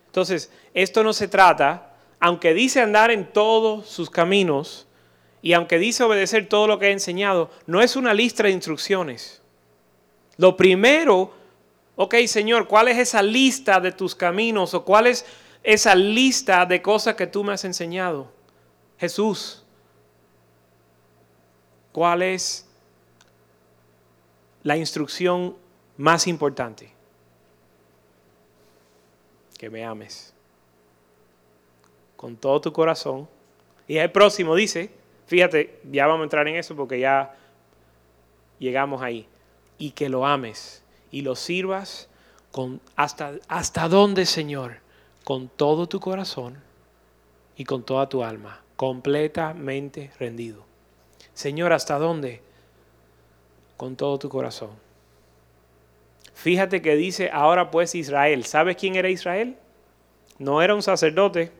Entonces, 0.07 0.51
esto 0.73 1.05
no 1.05 1.13
se 1.13 1.29
trata, 1.29 1.93
aunque 2.19 2.53
dice 2.53 2.81
andar 2.81 3.09
en 3.09 3.31
todos 3.31 3.87
sus 3.87 4.09
caminos, 4.09 4.87
y 5.41 5.53
aunque 5.53 5.79
dice 5.79 6.03
obedecer 6.03 6.49
todo 6.49 6.67
lo 6.67 6.79
que 6.79 6.87
he 6.87 6.91
enseñado, 6.91 7.49
no 7.65 7.81
es 7.81 7.95
una 7.95 8.13
lista 8.13 8.43
de 8.43 8.51
instrucciones. 8.51 9.41
Lo 10.35 10.57
primero, 10.57 11.33
ok 12.01 12.15
Señor, 12.27 12.65
¿cuál 12.65 12.87
es 12.87 12.97
esa 12.97 13.21
lista 13.21 13.81
de 13.81 13.91
tus 13.91 14.15
caminos 14.15 14.73
o 14.73 14.85
cuál 14.85 15.07
es 15.07 15.25
esa 15.63 15.93
lista 15.95 16.65
de 16.65 16.81
cosas 16.81 17.15
que 17.15 17.27
tú 17.27 17.43
me 17.43 17.51
has 17.51 17.65
enseñado? 17.65 18.31
Jesús, 18.97 19.65
¿cuál 21.91 22.21
es 22.21 22.65
la 24.63 24.77
instrucción 24.77 25.57
más 25.97 26.25
importante? 26.25 26.89
Que 29.57 29.69
me 29.69 29.83
ames 29.83 30.33
con 32.15 32.37
todo 32.37 32.61
tu 32.61 32.71
corazón. 32.71 33.27
Y 33.89 33.97
el 33.97 34.09
próximo 34.09 34.55
dice, 34.55 34.89
Fíjate, 35.29 35.79
ya 35.91 36.07
vamos 36.07 36.21
a 36.21 36.23
entrar 36.23 36.47
en 36.47 36.55
eso 36.55 36.75
porque 36.75 36.99
ya 36.99 37.35
llegamos 38.57 39.03
ahí. 39.03 39.27
Y 39.77 39.91
que 39.91 40.09
lo 40.09 40.25
ames 40.25 40.81
y 41.11 41.21
lo 41.21 41.35
sirvas 41.35 42.09
con 42.51 42.81
hasta, 42.95 43.33
hasta 43.47 43.87
dónde, 43.87 44.25
Señor, 44.25 44.77
con 45.23 45.49
todo 45.49 45.87
tu 45.87 45.99
corazón 45.99 46.57
y 47.55 47.65
con 47.65 47.83
toda 47.83 48.09
tu 48.09 48.23
alma, 48.23 48.61
completamente 48.75 50.11
rendido. 50.19 50.65
Señor, 51.33 51.73
¿hasta 51.73 51.97
dónde? 51.99 52.41
Con 53.77 53.95
todo 53.95 54.19
tu 54.19 54.29
corazón. 54.29 54.71
Fíjate 56.33 56.81
que 56.81 56.95
dice 56.95 57.29
ahora 57.33 57.69
pues 57.69 57.95
Israel. 57.95 58.45
¿Sabes 58.45 58.77
quién 58.77 58.95
era 58.95 59.09
Israel? 59.09 59.57
No 60.37 60.61
era 60.61 60.73
un 60.73 60.81
sacerdote. 60.81 61.51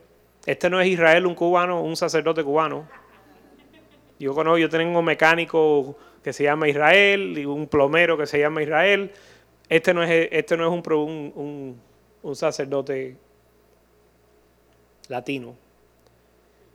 Este 0.46 0.70
no 0.70 0.80
es 0.80 0.88
Israel, 0.88 1.26
un 1.26 1.34
cubano, 1.34 1.82
un 1.82 1.96
sacerdote 1.96 2.42
cubano. 2.42 2.88
Yo 4.18 4.34
conozco, 4.34 4.58
yo 4.58 4.70
tengo 4.70 4.98
un 4.98 5.04
mecánico 5.04 5.96
que 6.22 6.32
se 6.32 6.44
llama 6.44 6.68
Israel 6.68 7.36
y 7.38 7.44
un 7.44 7.66
plomero 7.66 8.16
que 8.16 8.26
se 8.26 8.38
llama 8.38 8.62
Israel. 8.62 9.12
Este 9.70 9.94
no 9.94 10.02
es, 10.02 10.28
este 10.30 10.56
no 10.58 10.66
es 10.66 10.86
un, 10.86 11.80
un 12.22 12.36
sacerdote 12.36 13.16
latino. 15.08 15.56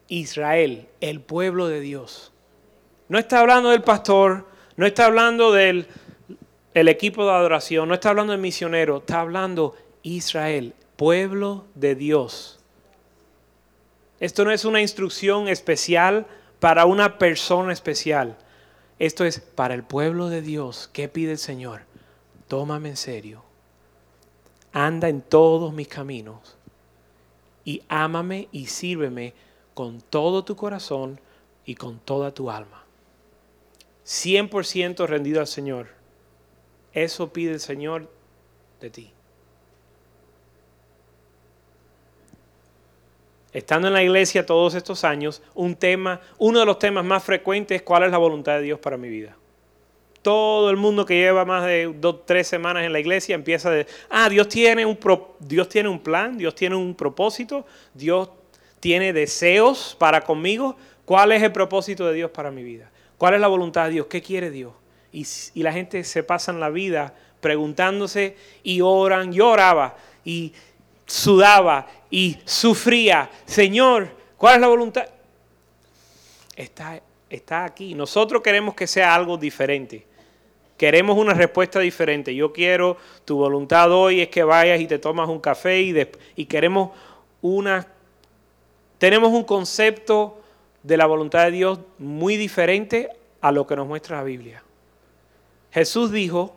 Israel, 0.07 0.87
el 1.01 1.21
pueblo 1.21 1.67
de 1.67 1.81
Dios. 1.81 2.31
No 3.09 3.19
está 3.19 3.41
hablando 3.41 3.69
del 3.69 3.83
pastor, 3.83 4.47
no 4.77 4.85
está 4.85 5.05
hablando 5.05 5.51
del 5.51 5.87
el 6.73 6.89
equipo 6.89 7.23
de 7.23 7.31
adoración, 7.31 7.87
no 7.87 7.93
está 7.93 8.09
hablando 8.09 8.33
del 8.33 8.41
misionero, 8.41 8.97
está 8.97 9.21
hablando 9.21 9.75
Israel, 10.03 10.73
pueblo 10.97 11.65
de 11.73 11.95
Dios. 11.95 12.59
Esto 14.19 14.43
no 14.43 14.51
es 14.51 14.65
una 14.65 14.81
instrucción 14.81 15.47
especial 15.47 16.27
para 16.59 16.85
una 16.85 17.17
persona 17.17 17.71
especial. 17.71 18.37
Esto 18.99 19.23
es 19.23 19.39
para 19.39 19.73
el 19.73 19.83
pueblo 19.83 20.27
de 20.29 20.41
Dios. 20.41 20.89
¿Qué 20.91 21.07
pide 21.07 21.33
el 21.33 21.37
Señor? 21.37 21.81
Tómame 22.47 22.89
en 22.89 22.97
serio. 22.97 23.43
Anda 24.71 25.09
en 25.09 25.21
todos 25.21 25.73
mis 25.73 25.87
caminos. 25.87 26.57
Y 27.63 27.81
ámame 27.87 28.47
y 28.51 28.67
sírveme 28.67 29.33
con 29.73 30.01
todo 30.01 30.43
tu 30.43 30.55
corazón 30.55 31.19
y 31.65 31.75
con 31.75 31.99
toda 31.99 32.31
tu 32.31 32.51
alma. 32.51 32.83
100% 34.05 35.07
rendido 35.07 35.39
al 35.39 35.47
Señor. 35.47 35.89
Eso 36.93 37.33
pide 37.33 37.53
el 37.53 37.59
Señor 37.59 38.09
de 38.79 38.89
ti. 38.89 39.15
estando 43.55 43.87
en 43.87 43.93
la 43.93 44.03
iglesia 44.03 44.45
todos 44.45 44.75
estos 44.75 45.05
años, 45.05 45.41
un 45.53 45.77
tema, 45.77 46.19
uno 46.39 46.59
de 46.59 46.65
los 46.65 46.77
temas 46.77 47.05
más 47.05 47.23
frecuentes 47.23 47.77
es 47.77 47.81
cuál 47.83 48.03
es 48.03 48.11
la 48.11 48.17
voluntad 48.17 48.57
de 48.57 48.63
Dios 48.63 48.79
para 48.79 48.97
mi 48.97 49.07
vida. 49.07 49.37
Todo 50.25 50.71
el 50.71 50.77
mundo 50.77 51.05
que 51.05 51.13
lleva 51.13 51.45
más 51.45 51.67
de 51.67 51.93
dos, 51.99 52.25
tres 52.25 52.47
semanas 52.47 52.83
en 52.83 52.91
la 52.91 52.99
iglesia 52.99 53.35
empieza 53.35 53.69
de, 53.69 53.85
ah, 54.09 54.27
Dios 54.27 54.49
tiene 54.49 54.83
un, 54.83 54.97
Dios 55.39 55.69
tiene 55.69 55.87
un 55.87 55.99
plan, 55.99 56.35
Dios 56.35 56.55
tiene 56.55 56.75
un 56.75 56.95
propósito, 56.95 57.63
Dios 57.93 58.31
tiene 58.79 59.13
deseos 59.13 59.95
para 59.99 60.21
conmigo. 60.21 60.77
¿Cuál 61.05 61.31
es 61.31 61.43
el 61.43 61.51
propósito 61.51 62.07
de 62.07 62.15
Dios 62.15 62.31
para 62.31 62.49
mi 62.49 62.63
vida? 62.63 62.89
¿Cuál 63.19 63.35
es 63.35 63.39
la 63.39 63.45
voluntad 63.45 63.85
de 63.85 63.91
Dios? 63.91 64.07
¿Qué 64.07 64.23
quiere 64.23 64.49
Dios? 64.49 64.73
Y, 65.13 65.27
y 65.53 65.61
la 65.61 65.71
gente 65.71 66.03
se 66.03 66.23
pasa 66.23 66.51
en 66.51 66.59
la 66.59 66.71
vida 66.71 67.13
preguntándose 67.39 68.35
y 68.63 68.81
oran, 68.81 69.31
yo 69.31 69.49
oraba 69.49 69.95
y 70.23 70.53
sudaba 71.05 71.85
y 72.09 72.39
sufría. 72.45 73.29
Señor, 73.45 74.09
¿cuál 74.37 74.55
es 74.55 74.61
la 74.61 74.67
voluntad? 74.69 75.05
Está, 76.55 76.99
está 77.29 77.63
aquí. 77.63 77.93
Nosotros 77.93 78.41
queremos 78.41 78.73
que 78.73 78.87
sea 78.87 79.13
algo 79.13 79.37
diferente. 79.37 80.14
Queremos 80.77 81.17
una 81.17 81.33
respuesta 81.33 81.79
diferente. 81.79 82.35
Yo 82.35 82.51
quiero, 82.51 82.97
tu 83.23 83.37
voluntad 83.37 83.91
hoy 83.91 84.21
es 84.21 84.29
que 84.29 84.43
vayas 84.43 84.79
y 84.81 84.87
te 84.87 84.99
tomas 84.99 85.29
un 85.29 85.39
café 85.39 85.81
y, 86.35 86.45
queremos 86.45 86.91
una... 87.41 87.87
Tenemos 88.97 89.31
un 89.31 89.43
concepto 89.43 90.41
de 90.83 90.97
la 90.97 91.05
voluntad 91.05 91.45
de 91.45 91.51
Dios 91.51 91.79
muy 91.97 92.37
diferente 92.37 93.09
a 93.41 93.51
lo 93.51 93.67
que 93.67 93.75
nos 93.75 93.87
muestra 93.87 94.17
la 94.17 94.23
Biblia. 94.23 94.63
Jesús 95.71 96.11
dijo, 96.11 96.55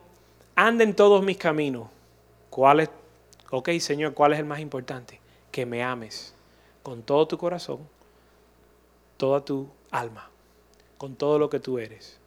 anda 0.55 0.83
en 0.83 0.95
todos 0.95 1.23
mis 1.23 1.37
caminos. 1.37 1.87
¿Cuál 2.49 2.79
es 2.81 2.89
Ok, 3.51 3.69
Señor, 3.79 4.13
¿cuál 4.13 4.33
es 4.33 4.39
el 4.39 4.45
más 4.45 4.59
importante? 4.59 5.19
Que 5.51 5.65
me 5.65 5.83
ames 5.83 6.33
con 6.83 7.01
todo 7.01 7.27
tu 7.27 7.37
corazón, 7.37 7.79
toda 9.17 9.43
tu 9.43 9.67
alma, 9.89 10.29
con 10.97 11.15
todo 11.15 11.39
lo 11.39 11.49
que 11.49 11.59
tú 11.59 11.79
eres. 11.79 12.19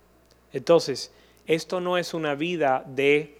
Entonces, 0.53 1.13
esto 1.47 1.81
no 1.81 1.99
es 1.99 2.15
una 2.15 2.35
vida 2.35 2.85
de, 2.87 3.39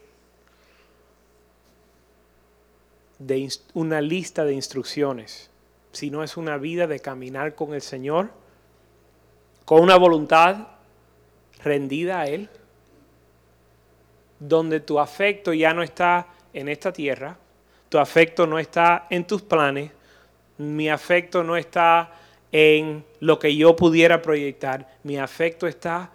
una 3.75 4.01
lista 4.01 4.45
de 4.45 4.55
instrucciones, 4.55 5.51
sino 5.93 6.23
es 6.23 6.37
una 6.37 6.59
vida 6.59 6.87
de 6.87 7.01
caminar 7.01 7.55
con 7.55 7.75
el 7.75 7.83
Señor, 7.83 8.31
con 9.65 9.81
una 9.81 9.97
voluntad 9.97 10.69
rendida 11.63 12.21
a 12.21 12.27
Él, 12.27 12.49
donde 14.41 14.81
tu 14.81 14.99
afecto 14.99 15.53
ya 15.53 15.73
no 15.73 15.83
está 15.83 16.27
en 16.53 16.69
esta 16.69 16.93
tierra, 16.93 17.39
tu 17.89 17.99
afecto 17.99 18.47
no 18.47 18.59
está 18.59 19.07
en 19.11 19.27
tus 19.27 19.43
planes, 19.43 19.93
mi 20.59 20.91
afecto 20.91 21.45
no 21.45 21.57
está 21.57 22.13
en 22.51 23.05
lo 23.21 23.39
que 23.39 23.55
yo 23.55 23.77
pudiera 23.77 24.21
proyectar, 24.21 24.89
mi 25.05 25.19
afecto 25.19 25.69
está 25.69 26.11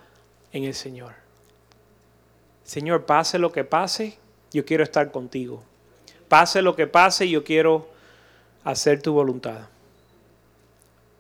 en 0.52 0.66
el 0.66 0.74
Señor. 0.74 1.27
Señor, 2.68 3.06
pase 3.06 3.40
lo 3.40 3.54
que 3.54 3.64
pase, 3.64 4.18
yo 4.52 4.66
quiero 4.66 4.84
estar 4.84 5.10
contigo. 5.10 5.64
Pase 6.28 6.62
lo 6.62 6.76
que 6.76 6.86
pase, 6.86 7.30
yo 7.30 7.46
quiero 7.46 7.88
hacer 8.66 9.02
tu 9.02 9.14
voluntad. 9.14 9.70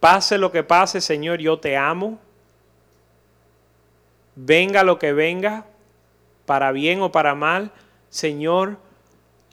Pase 0.01 0.37
lo 0.37 0.51
que 0.51 0.63
pase, 0.63 0.99
Señor, 0.99 1.39
yo 1.39 1.57
te 1.57 1.77
amo. 1.77 2.19
Venga 4.35 4.83
lo 4.83 4.99
que 4.99 5.13
venga, 5.13 5.65
para 6.45 6.73
bien 6.73 7.01
o 7.01 7.13
para 7.13 7.33
mal, 7.33 7.71
Señor, 8.09 8.77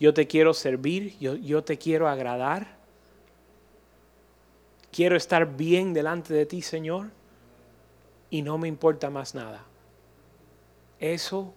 yo 0.00 0.12
te 0.12 0.26
quiero 0.26 0.52
servir, 0.52 1.16
yo, 1.20 1.36
yo 1.36 1.62
te 1.62 1.78
quiero 1.78 2.08
agradar. 2.08 2.66
Quiero 4.90 5.16
estar 5.16 5.56
bien 5.56 5.94
delante 5.94 6.34
de 6.34 6.44
ti, 6.44 6.60
Señor, 6.60 7.10
y 8.30 8.42
no 8.42 8.58
me 8.58 8.66
importa 8.66 9.10
más 9.10 9.36
nada. 9.36 9.62
Eso 10.98 11.54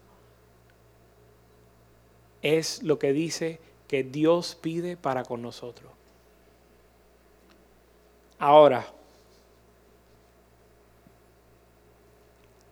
es 2.56 2.82
lo 2.84 2.98
que 2.98 3.12
dice 3.12 3.60
que 3.88 4.04
Dios 4.04 4.56
pide 4.56 4.96
para 4.96 5.24
con 5.24 5.42
nosotros. 5.42 5.92
Ahora, 8.40 8.88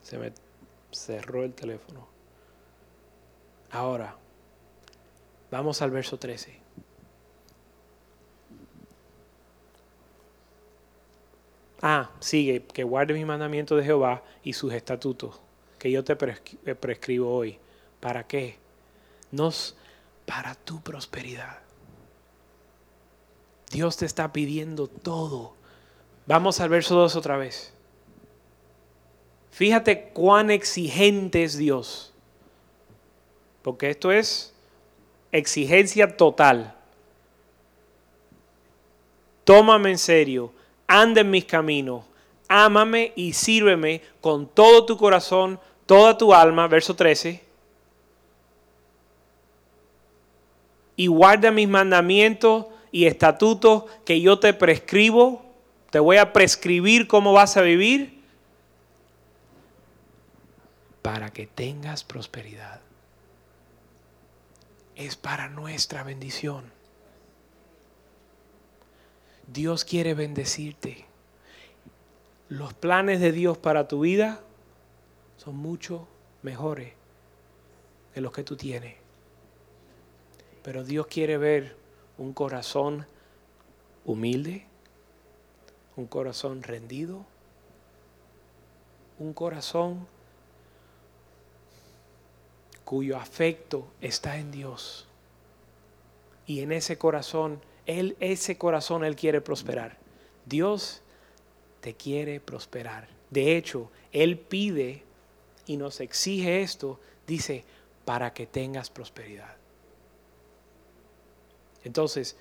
se 0.03 0.17
me 0.17 0.31
cerró 0.91 1.43
el 1.43 1.53
teléfono. 1.53 2.07
Ahora, 3.71 4.15
vamos 5.51 5.81
al 5.81 5.91
verso 5.91 6.17
13. 6.17 6.61
Ah, 11.81 12.11
sigue, 12.19 12.63
que 12.63 12.83
guarde 12.83 13.13
mi 13.13 13.25
mandamiento 13.25 13.75
de 13.75 13.83
Jehová 13.83 14.23
y 14.43 14.53
sus 14.53 14.73
estatutos, 14.73 15.41
que 15.77 15.91
yo 15.91 16.03
te 16.03 16.13
eh, 16.13 16.75
prescribo 16.75 17.35
hoy. 17.35 17.59
¿Para 17.99 18.25
qué? 18.25 18.64
Nos, 19.35 19.75
para 20.25 20.55
tu 20.55 20.81
prosperidad. 20.81 21.59
Dios 23.71 23.97
te 23.97 24.05
está 24.05 24.31
pidiendo 24.31 24.87
todo. 24.87 25.53
Vamos 26.25 26.59
al 26.59 26.69
verso 26.69 26.95
2 26.95 27.15
otra 27.15 27.37
vez. 27.37 27.73
Fíjate 29.51 30.09
cuán 30.09 30.51
exigente 30.51 31.43
es 31.43 31.57
Dios. 31.57 32.13
Porque 33.61 33.89
esto 33.89 34.11
es 34.11 34.53
exigencia 35.31 36.15
total. 36.17 36.75
Tómame 39.43 39.91
en 39.91 39.97
serio 39.97 40.53
anda 40.87 41.21
en 41.21 41.31
mis 41.31 41.45
caminos, 41.45 42.03
ámame 42.47 43.13
y 43.15 43.33
sírveme 43.33 44.01
con 44.21 44.47
todo 44.47 44.85
tu 44.85 44.97
corazón, 44.97 45.59
toda 45.85 46.17
tu 46.17 46.33
alma, 46.33 46.67
verso 46.67 46.95
13. 46.95 47.43
Y 50.95 51.07
guarda 51.07 51.51
mis 51.51 51.67
mandamientos 51.67 52.67
y 52.91 53.05
estatutos 53.05 53.83
que 54.05 54.21
yo 54.21 54.39
te 54.39 54.53
prescribo. 54.53 55.45
Te 55.89 55.99
voy 55.99 56.17
a 56.17 56.33
prescribir 56.33 57.07
cómo 57.07 57.33
vas 57.33 57.57
a 57.57 57.61
vivir 57.61 58.23
para 61.01 61.31
que 61.31 61.45
tengas 61.45 62.03
prosperidad. 62.03 62.81
Es 64.95 65.15
para 65.15 65.49
nuestra 65.49 66.03
bendición. 66.03 66.71
Dios 69.47 69.85
quiere 69.85 70.13
bendecirte. 70.13 71.05
Los 72.49 72.73
planes 72.73 73.19
de 73.19 73.31
Dios 73.31 73.57
para 73.57 73.87
tu 73.87 73.99
vida 73.99 74.41
son 75.37 75.57
mucho 75.57 76.07
mejores 76.41 76.93
que 78.13 78.21
los 78.21 78.31
que 78.31 78.43
tú 78.43 78.55
tienes. 78.55 79.04
Pero 80.65 80.83
Dios 80.83 81.05
quiere 81.05 81.37
ver 81.37 81.77
un 82.17 82.33
corazón 82.33 83.05
humilde, 84.03 84.65
un 85.95 86.07
corazón 86.07 86.63
rendido, 86.63 87.23
un 89.19 89.31
corazón 89.33 90.07
cuyo 92.83 93.15
afecto 93.15 93.85
está 94.01 94.39
en 94.39 94.49
Dios. 94.49 95.07
Y 96.47 96.61
en 96.61 96.71
ese 96.71 96.97
corazón 96.97 97.61
él, 97.85 98.17
ese 98.19 98.57
corazón, 98.57 99.03
Él 99.03 99.15
quiere 99.15 99.41
prosperar. 99.41 99.97
Dios 100.45 101.01
te 101.81 101.93
quiere 101.93 102.39
prosperar. 102.39 103.07
De 103.29 103.55
hecho, 103.55 103.91
Él 104.11 104.39
pide 104.39 105.03
y 105.67 105.77
nos 105.77 105.99
exige 105.99 106.63
esto, 106.63 106.99
dice, 107.27 107.63
para 108.03 108.33
que 108.33 108.47
tengas 108.47 108.89
prosperidad. 108.89 109.55
Entonces, 111.85 112.35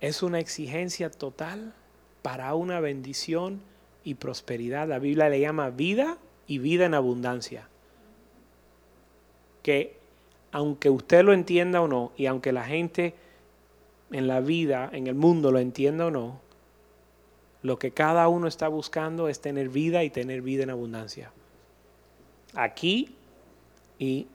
es 0.00 0.22
una 0.22 0.38
exigencia 0.38 1.10
total 1.10 1.74
para 2.22 2.54
una 2.54 2.80
bendición 2.80 3.60
y 4.04 4.14
prosperidad. 4.14 4.88
La 4.88 5.00
Biblia 5.00 5.28
le 5.28 5.40
llama 5.40 5.70
vida 5.70 6.16
y 6.46 6.58
vida 6.58 6.86
en 6.86 6.94
abundancia. 6.94 7.68
Que 9.62 9.98
aunque 10.52 10.88
usted 10.88 11.24
lo 11.24 11.32
entienda 11.32 11.82
o 11.82 11.88
no, 11.88 12.12
y 12.16 12.26
aunque 12.26 12.52
la 12.52 12.64
gente 12.64 13.14
en 14.12 14.28
la 14.28 14.40
vida, 14.40 14.88
en 14.92 15.08
el 15.08 15.14
mundo, 15.14 15.50
lo 15.50 15.58
entienda 15.58 16.06
o 16.06 16.10
no, 16.10 16.40
lo 17.62 17.78
que 17.78 17.90
cada 17.90 18.28
uno 18.28 18.46
está 18.46 18.68
buscando 18.68 19.28
es 19.28 19.40
tener 19.40 19.68
vida 19.68 20.04
y 20.04 20.10
tener 20.10 20.40
vida 20.40 20.62
en 20.62 20.70
abundancia. 20.70 21.32
Aquí 22.54 23.16
y, 23.98 24.28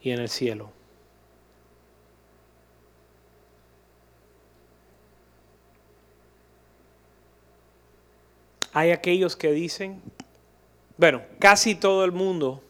y 0.00 0.10
en 0.10 0.20
el 0.20 0.30
cielo. 0.30 0.70
Hay 8.74 8.90
aquellos 8.90 9.36
que 9.36 9.52
dicen, 9.52 10.02
bueno, 10.98 11.22
casi 11.38 11.74
todo 11.74 12.04
el 12.04 12.12
mundo 12.12 12.62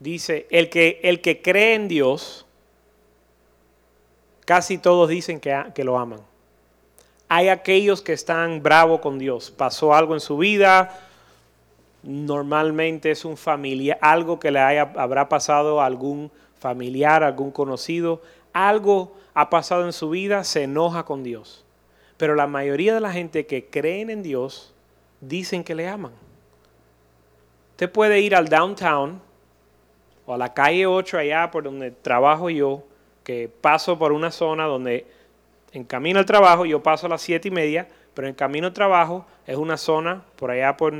dice, 0.00 0.46
el 0.50 0.70
que, 0.70 1.00
el 1.02 1.20
que 1.20 1.42
cree 1.42 1.74
en 1.74 1.88
Dios, 1.88 2.46
Casi 4.48 4.78
todos 4.78 5.10
dicen 5.10 5.40
que, 5.40 5.84
lo 5.84 5.98
aman. 5.98 6.20
Hay 7.28 7.50
aquellos 7.50 8.00
que 8.00 8.14
están 8.14 8.62
bravos 8.62 9.00
con 9.00 9.18
Dios. 9.18 9.50
Pasó 9.50 9.92
algo 9.92 10.14
en 10.14 10.20
su 10.20 10.38
vida, 10.38 10.98
normalmente 12.02 13.10
es 13.10 13.26
un 13.26 13.36
familiar, 13.36 13.98
algo 14.00 14.40
que 14.40 14.50
le 14.50 14.58
habrá 14.58 15.28
pasado 15.28 15.82
a 15.82 15.84
algún 15.84 16.30
familiar, 16.58 17.24
algún 17.24 17.50
conocido, 17.50 18.22
algo 18.54 19.14
ha 19.34 19.50
pasado 19.50 19.84
en 19.84 19.92
su 19.92 20.08
vida, 20.08 20.44
se 20.44 20.62
enoja 20.62 21.04
con 21.04 21.22
Dios. 21.22 21.66
Pero 22.16 22.34
la 22.34 22.46
mayoría 22.46 22.94
de 22.94 23.00
la 23.00 23.12
gente 23.12 23.44
que 23.44 23.66
creen 23.66 24.08
en 24.08 24.22
Dios 24.22 24.72
dicen 25.20 25.64
que 25.64 25.74
le 25.74 25.88
aman. 25.88 26.12
Usted 27.72 27.90
puede 27.90 28.20
ir 28.20 28.34
al 28.34 28.48
downtown 28.48 29.20
o 30.26 30.34
a 30.34 30.38
la 30.38 30.52
calle 30.52 30.86
8 30.86 31.18
allá 31.18 31.50
por 31.50 31.64
donde 31.64 31.90
trabajo 31.90 32.50
yo 32.50 32.82
que 33.24 33.48
paso 33.48 33.98
por 33.98 34.12
una 34.12 34.30
zona 34.30 34.64
donde 34.64 35.06
en 35.72 35.84
camino 35.84 36.18
al 36.18 36.26
trabajo, 36.26 36.64
yo 36.64 36.82
paso 36.82 37.06
a 37.06 37.10
las 37.10 37.22
siete 37.22 37.48
y 37.48 37.50
media, 37.50 37.86
pero 38.14 38.26
en 38.26 38.34
camino 38.34 38.66
al 38.66 38.72
trabajo 38.72 39.26
es 39.46 39.56
una 39.56 39.76
zona 39.76 40.24
por 40.36 40.50
allá 40.50 40.76
por 40.76 40.94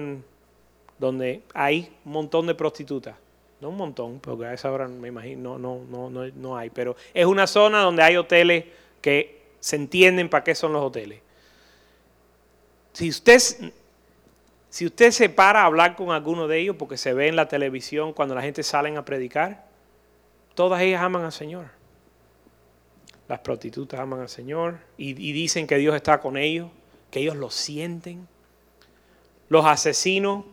donde 0.98 1.42
hay 1.54 1.90
un 2.04 2.12
montón 2.12 2.46
de 2.46 2.54
prostitutas. 2.54 3.16
No 3.61 3.70
un 3.70 3.76
montón, 3.76 4.20
porque 4.20 4.46
a 4.46 4.52
esa 4.52 4.70
hora 4.70 4.87
me 4.87 5.09
imagino, 5.09 5.59
no, 5.59 5.81
no, 5.90 6.11
no, 6.11 6.26
no 6.26 6.57
hay, 6.57 6.70
pero 6.70 6.96
es 7.12 7.26
una 7.26 7.46
zona 7.46 7.81
donde 7.81 8.02
hay 8.02 8.16
hoteles 8.16 8.66
que 9.00 9.42
se 9.59 9.76
entienden 9.76 10.28
para 10.28 10.44
qué 10.44 10.54
son 10.54 10.72
los 10.72 10.83
hoteles. 10.85 11.20
Si 12.92 13.09
usted, 13.09 13.40
si 14.78 14.86
usted 14.86 15.10
se 15.10 15.28
para 15.28 15.62
a 15.62 15.64
hablar 15.64 15.96
con 15.96 16.12
alguno 16.12 16.46
de 16.46 16.60
ellos, 16.60 16.76
porque 16.78 16.96
se 16.96 17.12
ve 17.12 17.26
en 17.26 17.34
la 17.34 17.48
televisión 17.48 18.12
cuando 18.12 18.36
la 18.36 18.42
gente 18.42 18.62
sale 18.62 18.96
a 18.96 19.04
predicar, 19.04 19.66
todas 20.54 20.80
ellas 20.82 21.02
aman 21.02 21.24
al 21.24 21.32
Señor. 21.32 21.66
Las 23.26 23.40
prostitutas 23.40 23.98
aman 23.98 24.20
al 24.20 24.28
Señor 24.28 24.78
y, 24.96 25.08
y 25.20 25.32
dicen 25.32 25.66
que 25.66 25.78
Dios 25.78 25.96
está 25.96 26.20
con 26.20 26.36
ellos, 26.36 26.70
que 27.10 27.18
ellos 27.18 27.34
lo 27.34 27.50
sienten. 27.50 28.28
Los 29.48 29.66
asesinos, 29.66 30.44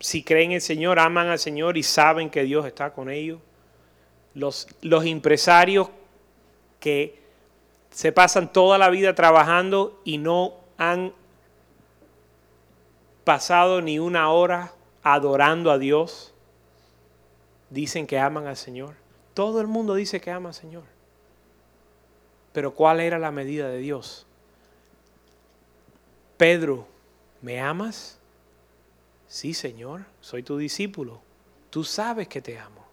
si 0.00 0.24
creen 0.24 0.50
en 0.50 0.56
el 0.56 0.60
Señor, 0.60 0.98
aman 0.98 1.28
al 1.28 1.38
Señor 1.38 1.76
y 1.76 1.84
saben 1.84 2.28
que 2.28 2.42
Dios 2.42 2.66
está 2.66 2.92
con 2.92 3.08
ellos. 3.08 3.38
Los, 4.34 4.66
los 4.80 5.04
empresarios 5.04 5.90
que 6.80 7.20
se 7.92 8.10
pasan 8.10 8.52
toda 8.52 8.78
la 8.78 8.90
vida 8.90 9.14
trabajando 9.14 10.00
y 10.04 10.18
no 10.18 10.54
han 10.76 11.12
pasado 13.24 13.80
ni 13.80 13.98
una 13.98 14.30
hora 14.30 14.72
adorando 15.02 15.70
a 15.70 15.78
Dios, 15.78 16.32
dicen 17.70 18.06
que 18.06 18.18
aman 18.18 18.46
al 18.46 18.56
Señor. 18.56 18.94
Todo 19.34 19.60
el 19.60 19.66
mundo 19.66 19.94
dice 19.94 20.20
que 20.20 20.30
ama 20.30 20.50
al 20.50 20.54
Señor. 20.54 20.84
Pero 22.52 22.74
¿cuál 22.74 23.00
era 23.00 23.18
la 23.18 23.30
medida 23.30 23.68
de 23.68 23.78
Dios? 23.78 24.26
Pedro, 26.36 26.86
¿me 27.40 27.60
amas? 27.60 28.18
Sí, 29.26 29.54
Señor, 29.54 30.04
soy 30.20 30.42
tu 30.42 30.58
discípulo. 30.58 31.20
Tú 31.70 31.84
sabes 31.84 32.28
que 32.28 32.42
te 32.42 32.58
amo. 32.58 32.84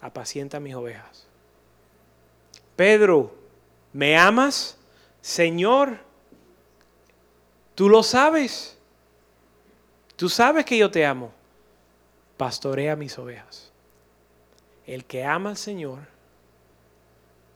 Apacienta 0.00 0.58
mis 0.58 0.74
ovejas. 0.74 1.26
Pedro, 2.74 3.32
¿me 3.92 4.16
amas? 4.16 4.76
Señor, 5.20 5.98
tú 7.80 7.88
lo 7.88 8.02
sabes. 8.02 8.76
Tú 10.14 10.28
sabes 10.28 10.66
que 10.66 10.76
yo 10.76 10.90
te 10.90 11.06
amo. 11.06 11.32
Pastorea 12.36 12.94
mis 12.94 13.18
ovejas. 13.18 13.72
El 14.86 15.06
que 15.06 15.24
ama 15.24 15.48
al 15.48 15.56
Señor 15.56 16.00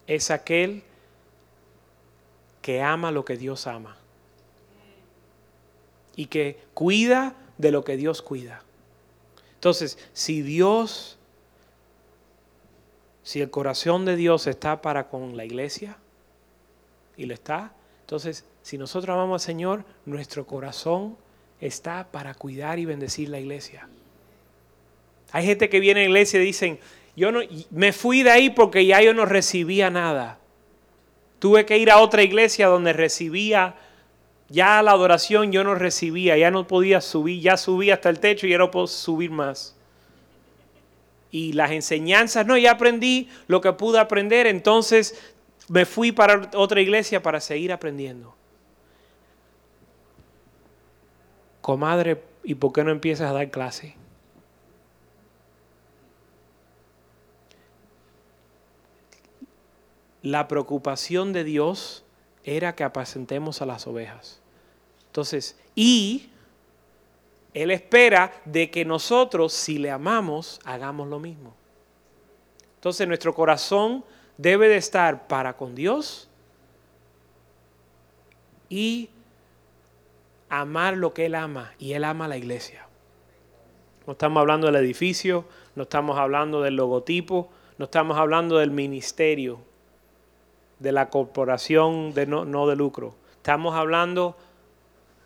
es 0.06 0.30
aquel 0.30 0.82
que 2.62 2.80
ama 2.80 3.10
lo 3.10 3.26
que 3.26 3.36
Dios 3.36 3.66
ama 3.66 3.98
y 6.16 6.24
que 6.24 6.58
cuida 6.72 7.36
de 7.58 7.70
lo 7.70 7.84
que 7.84 7.98
Dios 7.98 8.22
cuida. 8.22 8.62
Entonces, 9.56 9.98
si 10.14 10.40
Dios, 10.40 11.18
si 13.24 13.42
el 13.42 13.50
corazón 13.50 14.06
de 14.06 14.16
Dios 14.16 14.46
está 14.46 14.80
para 14.80 15.10
con 15.10 15.36
la 15.36 15.44
iglesia, 15.44 15.98
y 17.14 17.26
lo 17.26 17.34
está, 17.34 17.74
entonces, 18.00 18.46
si 18.64 18.78
nosotros 18.78 19.12
amamos 19.12 19.42
al 19.42 19.46
Señor, 19.46 19.84
nuestro 20.06 20.46
corazón 20.46 21.18
está 21.60 22.08
para 22.10 22.32
cuidar 22.32 22.78
y 22.78 22.86
bendecir 22.86 23.28
la 23.28 23.38
iglesia. 23.38 23.90
Hay 25.32 25.44
gente 25.44 25.68
que 25.68 25.80
viene 25.80 26.00
a 26.00 26.04
la 26.04 26.08
iglesia 26.08 26.40
y 26.40 26.46
dicen, 26.46 26.78
yo 27.14 27.30
no, 27.30 27.40
me 27.68 27.92
fui 27.92 28.22
de 28.22 28.30
ahí 28.30 28.48
porque 28.48 28.86
ya 28.86 29.02
yo 29.02 29.12
no 29.12 29.26
recibía 29.26 29.90
nada. 29.90 30.38
Tuve 31.40 31.66
que 31.66 31.76
ir 31.76 31.90
a 31.90 31.98
otra 31.98 32.22
iglesia 32.22 32.68
donde 32.68 32.94
recibía 32.94 33.76
ya 34.48 34.80
la 34.82 34.92
adoración 34.92 35.52
yo 35.52 35.62
no 35.62 35.74
recibía, 35.74 36.38
ya 36.38 36.50
no 36.50 36.66
podía 36.66 37.02
subir, 37.02 37.42
ya 37.42 37.58
subí 37.58 37.90
hasta 37.90 38.08
el 38.08 38.18
techo 38.18 38.46
y 38.46 38.50
ya 38.50 38.58
no 38.58 38.70
puedo 38.70 38.86
subir 38.86 39.30
más. 39.30 39.76
Y 41.30 41.52
las 41.52 41.70
enseñanzas, 41.72 42.46
no, 42.46 42.56
ya 42.56 42.70
aprendí 42.70 43.28
lo 43.46 43.60
que 43.60 43.74
pude 43.74 43.98
aprender, 43.98 44.46
entonces 44.46 45.20
me 45.68 45.84
fui 45.84 46.12
para 46.12 46.50
otra 46.54 46.80
iglesia 46.80 47.22
para 47.22 47.40
seguir 47.40 47.70
aprendiendo. 47.70 48.34
Comadre, 51.64 52.22
¿y 52.42 52.56
por 52.56 52.74
qué 52.74 52.84
no 52.84 52.90
empiezas 52.90 53.30
a 53.30 53.32
dar 53.32 53.50
clase? 53.50 53.94
La 60.20 60.46
preocupación 60.46 61.32
de 61.32 61.42
Dios 61.42 62.04
era 62.44 62.74
que 62.74 62.84
apacentemos 62.84 63.62
a 63.62 63.64
las 63.64 63.86
ovejas. 63.86 64.42
Entonces, 65.06 65.58
y 65.74 66.28
Él 67.54 67.70
espera 67.70 68.42
de 68.44 68.70
que 68.70 68.84
nosotros, 68.84 69.54
si 69.54 69.78
le 69.78 69.90
amamos, 69.90 70.60
hagamos 70.66 71.08
lo 71.08 71.18
mismo. 71.18 71.54
Entonces, 72.74 73.08
nuestro 73.08 73.32
corazón 73.32 74.04
debe 74.36 74.68
de 74.68 74.76
estar 74.76 75.26
para 75.28 75.56
con 75.56 75.74
Dios 75.74 76.28
y 78.68 79.08
amar 80.60 80.96
lo 80.96 81.14
que 81.14 81.26
Él 81.26 81.34
ama, 81.34 81.72
y 81.78 81.92
Él 81.92 82.04
ama 82.04 82.26
a 82.26 82.28
la 82.28 82.36
iglesia. 82.36 82.86
No 84.06 84.12
estamos 84.12 84.40
hablando 84.40 84.66
del 84.66 84.76
edificio, 84.76 85.46
no 85.74 85.84
estamos 85.84 86.18
hablando 86.18 86.60
del 86.60 86.76
logotipo, 86.76 87.50
no 87.78 87.86
estamos 87.86 88.18
hablando 88.18 88.58
del 88.58 88.70
ministerio 88.70 89.60
de 90.78 90.92
la 90.92 91.08
corporación 91.08 92.12
de 92.12 92.26
no, 92.26 92.66
de 92.66 92.76
lucro. 92.76 93.14
Estamos 93.36 93.74
hablando 93.74 94.36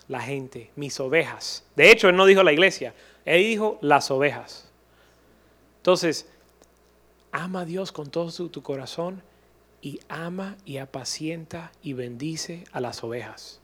la 0.07 0.21
gente, 0.21 0.71
mis 0.75 0.99
ovejas. 0.99 1.65
De 1.75 1.91
hecho, 1.91 2.09
él 2.09 2.15
no 2.15 2.25
dijo 2.25 2.43
la 2.43 2.53
iglesia, 2.53 2.93
él 3.25 3.43
dijo 3.43 3.77
las 3.81 4.09
ovejas. 4.11 4.69
Entonces, 5.77 6.29
ama 7.31 7.61
a 7.61 7.65
Dios 7.65 7.91
con 7.91 8.09
todo 8.09 8.31
tu 8.49 8.63
corazón 8.63 9.21
y 9.81 9.99
ama 10.09 10.57
y 10.65 10.77
apacienta 10.77 11.71
y 11.83 11.93
bendice 11.93 12.63
a 12.71 12.79
las 12.79 13.03
ovejas. 13.03 13.58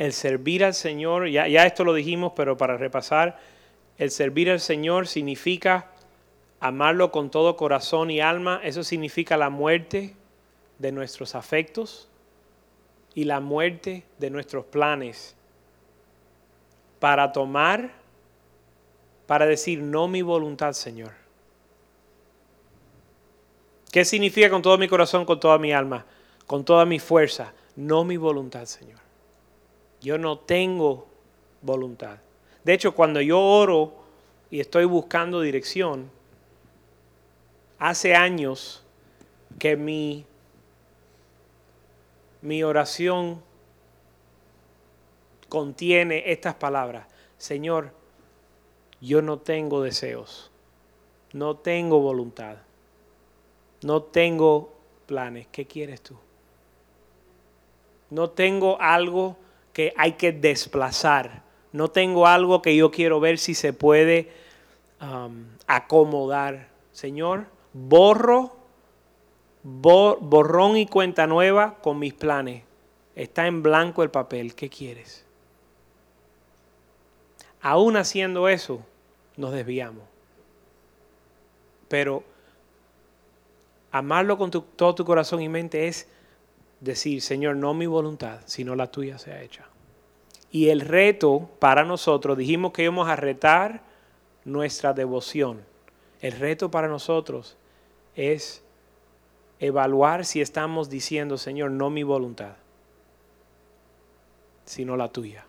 El 0.00 0.14
servir 0.14 0.64
al 0.64 0.72
Señor, 0.72 1.28
ya, 1.28 1.46
ya 1.46 1.66
esto 1.66 1.84
lo 1.84 1.92
dijimos, 1.92 2.32
pero 2.34 2.56
para 2.56 2.78
repasar, 2.78 3.38
el 3.98 4.10
servir 4.10 4.50
al 4.50 4.60
Señor 4.60 5.06
significa 5.06 5.90
amarlo 6.58 7.12
con 7.12 7.30
todo 7.30 7.54
corazón 7.54 8.10
y 8.10 8.20
alma, 8.20 8.62
eso 8.64 8.82
significa 8.82 9.36
la 9.36 9.50
muerte 9.50 10.16
de 10.78 10.90
nuestros 10.90 11.34
afectos 11.34 12.08
y 13.14 13.24
la 13.24 13.40
muerte 13.40 14.04
de 14.18 14.30
nuestros 14.30 14.64
planes 14.64 15.36
para 16.98 17.32
tomar, 17.32 17.90
para 19.30 19.46
decir, 19.46 19.80
no 19.80 20.08
mi 20.08 20.22
voluntad, 20.22 20.72
Señor. 20.72 21.12
¿Qué 23.92 24.04
significa 24.04 24.50
con 24.50 24.60
todo 24.60 24.76
mi 24.76 24.88
corazón, 24.88 25.24
con 25.24 25.38
toda 25.38 25.56
mi 25.56 25.72
alma, 25.72 26.04
con 26.48 26.64
toda 26.64 26.84
mi 26.84 26.98
fuerza? 26.98 27.52
No 27.76 28.02
mi 28.02 28.16
voluntad, 28.16 28.64
Señor. 28.64 28.98
Yo 30.00 30.18
no 30.18 30.36
tengo 30.36 31.06
voluntad. 31.62 32.18
De 32.64 32.72
hecho, 32.72 32.92
cuando 32.92 33.20
yo 33.20 33.38
oro 33.38 33.94
y 34.50 34.58
estoy 34.58 34.84
buscando 34.84 35.42
dirección, 35.42 36.10
hace 37.78 38.16
años 38.16 38.82
que 39.60 39.76
mi, 39.76 40.26
mi 42.42 42.64
oración 42.64 43.40
contiene 45.48 46.32
estas 46.32 46.56
palabras. 46.56 47.06
Señor, 47.38 47.99
yo 49.00 49.22
no 49.22 49.38
tengo 49.38 49.82
deseos, 49.82 50.50
no 51.32 51.56
tengo 51.56 52.00
voluntad, 52.00 52.56
no 53.82 54.02
tengo 54.02 54.74
planes. 55.06 55.46
¿Qué 55.50 55.66
quieres 55.66 56.00
tú? 56.02 56.16
No 58.10 58.30
tengo 58.30 58.80
algo 58.80 59.36
que 59.72 59.92
hay 59.96 60.12
que 60.12 60.32
desplazar. 60.32 61.42
No 61.72 61.88
tengo 61.88 62.26
algo 62.26 62.62
que 62.62 62.76
yo 62.76 62.90
quiero 62.90 63.20
ver 63.20 63.38
si 63.38 63.54
se 63.54 63.72
puede 63.72 64.30
um, 65.00 65.46
acomodar. 65.66 66.68
Señor, 66.92 67.46
borro, 67.72 68.56
borrón 69.62 70.76
y 70.76 70.86
cuenta 70.86 71.26
nueva 71.26 71.76
con 71.80 71.98
mis 71.98 72.14
planes. 72.14 72.64
Está 73.14 73.46
en 73.46 73.62
blanco 73.62 74.02
el 74.02 74.10
papel. 74.10 74.54
¿Qué 74.54 74.68
quieres? 74.68 75.24
Aún 77.62 77.96
haciendo 77.96 78.48
eso, 78.48 78.80
nos 79.40 79.52
desviamos. 79.52 80.04
Pero 81.88 82.22
amarlo 83.90 84.38
con 84.38 84.50
todo 84.50 84.94
tu 84.94 85.04
corazón 85.04 85.42
y 85.42 85.48
mente 85.48 85.88
es 85.88 86.08
decir, 86.80 87.20
Señor, 87.22 87.56
no 87.56 87.74
mi 87.74 87.86
voluntad, 87.86 88.40
sino 88.46 88.76
la 88.76 88.90
tuya 88.90 89.18
sea 89.18 89.42
hecha. 89.42 89.66
Y 90.52 90.68
el 90.68 90.80
reto 90.80 91.48
para 91.58 91.84
nosotros, 91.84 92.36
dijimos 92.36 92.72
que 92.72 92.82
íbamos 92.82 93.08
a 93.08 93.16
retar 93.16 93.82
nuestra 94.44 94.92
devoción. 94.92 95.62
El 96.20 96.32
reto 96.32 96.70
para 96.70 96.88
nosotros 96.88 97.56
es 98.14 98.62
evaluar 99.58 100.24
si 100.24 100.40
estamos 100.40 100.90
diciendo, 100.90 101.38
Señor, 101.38 101.70
no 101.70 101.90
mi 101.90 102.02
voluntad, 102.02 102.56
sino 104.64 104.96
la 104.96 105.08
tuya. 105.08 105.44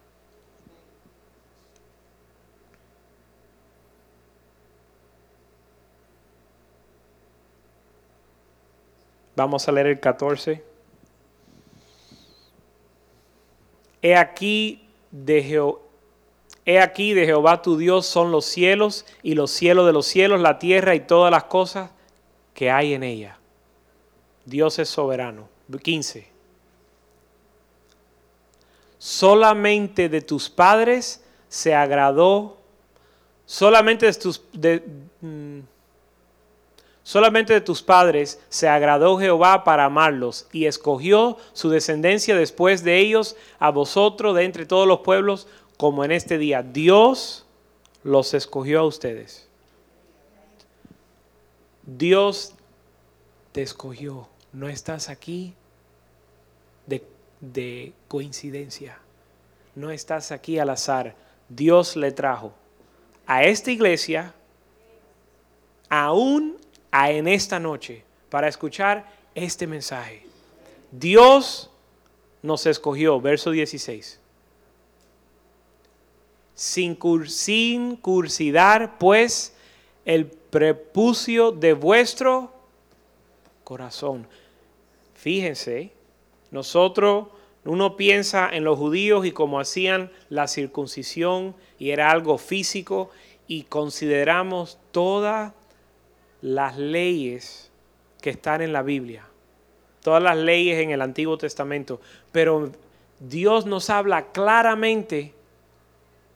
Vamos 9.35 9.67
a 9.67 9.71
leer 9.71 9.87
el 9.87 9.99
14. 9.99 10.63
He 14.01 14.15
aquí 14.15 14.87
de 15.11 15.43
Jehová. 15.43 15.79
He 16.63 16.79
aquí 16.79 17.13
de 17.13 17.25
Jehová 17.25 17.61
tu 17.63 17.75
Dios 17.75 18.05
son 18.05 18.31
los 18.31 18.45
cielos 18.45 19.05
y 19.23 19.33
los 19.33 19.49
cielos 19.49 19.87
de 19.87 19.93
los 19.93 20.05
cielos, 20.05 20.39
la 20.39 20.59
tierra 20.59 20.93
y 20.93 20.99
todas 20.99 21.31
las 21.31 21.45
cosas 21.45 21.89
que 22.53 22.69
hay 22.69 22.93
en 22.93 23.03
ella. 23.03 23.39
Dios 24.45 24.77
es 24.77 24.89
soberano. 24.89 25.49
15. 25.79 26.27
Solamente 28.97 30.09
de 30.09 30.21
tus 30.21 30.49
padres 30.49 31.23
se 31.49 31.73
agradó, 31.73 32.57
solamente 33.45 34.05
de 34.05 34.13
tus, 34.13 34.43
mm, 35.21 35.59
solamente 37.11 37.51
de 37.51 37.59
tus 37.59 37.81
padres 37.83 38.39
se 38.47 38.69
agradó 38.69 39.19
Jehová 39.19 39.65
para 39.65 39.83
amarlos 39.83 40.47
y 40.53 40.65
escogió 40.65 41.37
su 41.51 41.69
descendencia 41.69 42.37
después 42.37 42.85
de 42.85 42.99
ellos 42.99 43.35
a 43.59 43.69
vosotros 43.69 44.33
de 44.33 44.45
entre 44.45 44.65
todos 44.65 44.87
los 44.87 45.01
pueblos 45.01 45.45
como 45.75 46.05
en 46.05 46.13
este 46.13 46.37
día. 46.37 46.63
Dios 46.63 47.45
los 48.05 48.33
escogió 48.33 48.79
a 48.79 48.85
ustedes. 48.85 49.45
Dios 51.85 52.53
te 53.51 53.61
escogió. 53.61 54.29
No 54.53 54.69
estás 54.69 55.09
aquí 55.09 55.53
de, 56.85 57.05
de, 57.41 57.91
coincidencia. 58.07 58.99
No 59.75 59.91
estás 59.91 60.31
aquí 60.31 60.59
al 60.59 60.69
azar. 60.69 61.17
Dios 61.49 61.97
le 61.97 62.13
trajo 62.13 62.53
a 63.27 63.43
esta 63.43 63.69
iglesia, 63.69 64.33
aún 65.89 66.61
a 66.91 67.11
en 67.11 67.27
esta 67.27 67.59
noche, 67.59 68.03
para 68.29 68.47
escuchar 68.47 69.09
este 69.33 69.65
mensaje. 69.65 70.25
Dios 70.91 71.69
nos 72.41 72.65
escogió, 72.65 73.19
verso 73.19 73.51
16 73.51 74.21
sin, 76.61 77.95
cursidar 77.95 78.99
pues 78.99 79.55
el 80.05 80.27
prepucio 80.27 81.51
de 81.51 81.73
vuestro 81.73 82.53
corazón. 83.63 84.27
Fíjense, 85.15 85.91
nosotros, 86.51 87.29
uno 87.65 87.97
piensa 87.97 88.49
en 88.51 88.63
los 88.63 88.77
judíos 88.77 89.25
y 89.25 89.31
cómo 89.31 89.59
hacían 89.59 90.11
la 90.29 90.47
circuncisión 90.47 91.55
y 91.79 91.89
era 91.89 92.11
algo 92.11 92.37
físico 92.37 93.09
y 93.47 93.63
consideramos 93.63 94.77
todas 94.91 95.53
las 96.41 96.77
leyes 96.77 97.71
que 98.21 98.29
están 98.31 98.61
en 98.61 98.73
la 98.73 98.81
Biblia, 98.81 99.25
todas 100.01 100.21
las 100.21 100.37
leyes 100.37 100.79
en 100.79 100.91
el 100.91 101.01
Antiguo 101.01 101.37
Testamento, 101.37 102.01
pero 102.31 102.71
Dios 103.19 103.65
nos 103.65 103.89
habla 103.89 104.31
claramente 104.31 105.33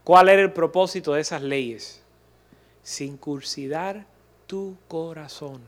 ¿Cuál 0.06 0.28
era 0.28 0.40
el 0.40 0.52
propósito 0.52 1.14
de 1.14 1.20
esas 1.20 1.42
leyes? 1.42 2.00
Circuncidar 2.84 4.06
tu 4.46 4.76
corazón. 4.86 5.60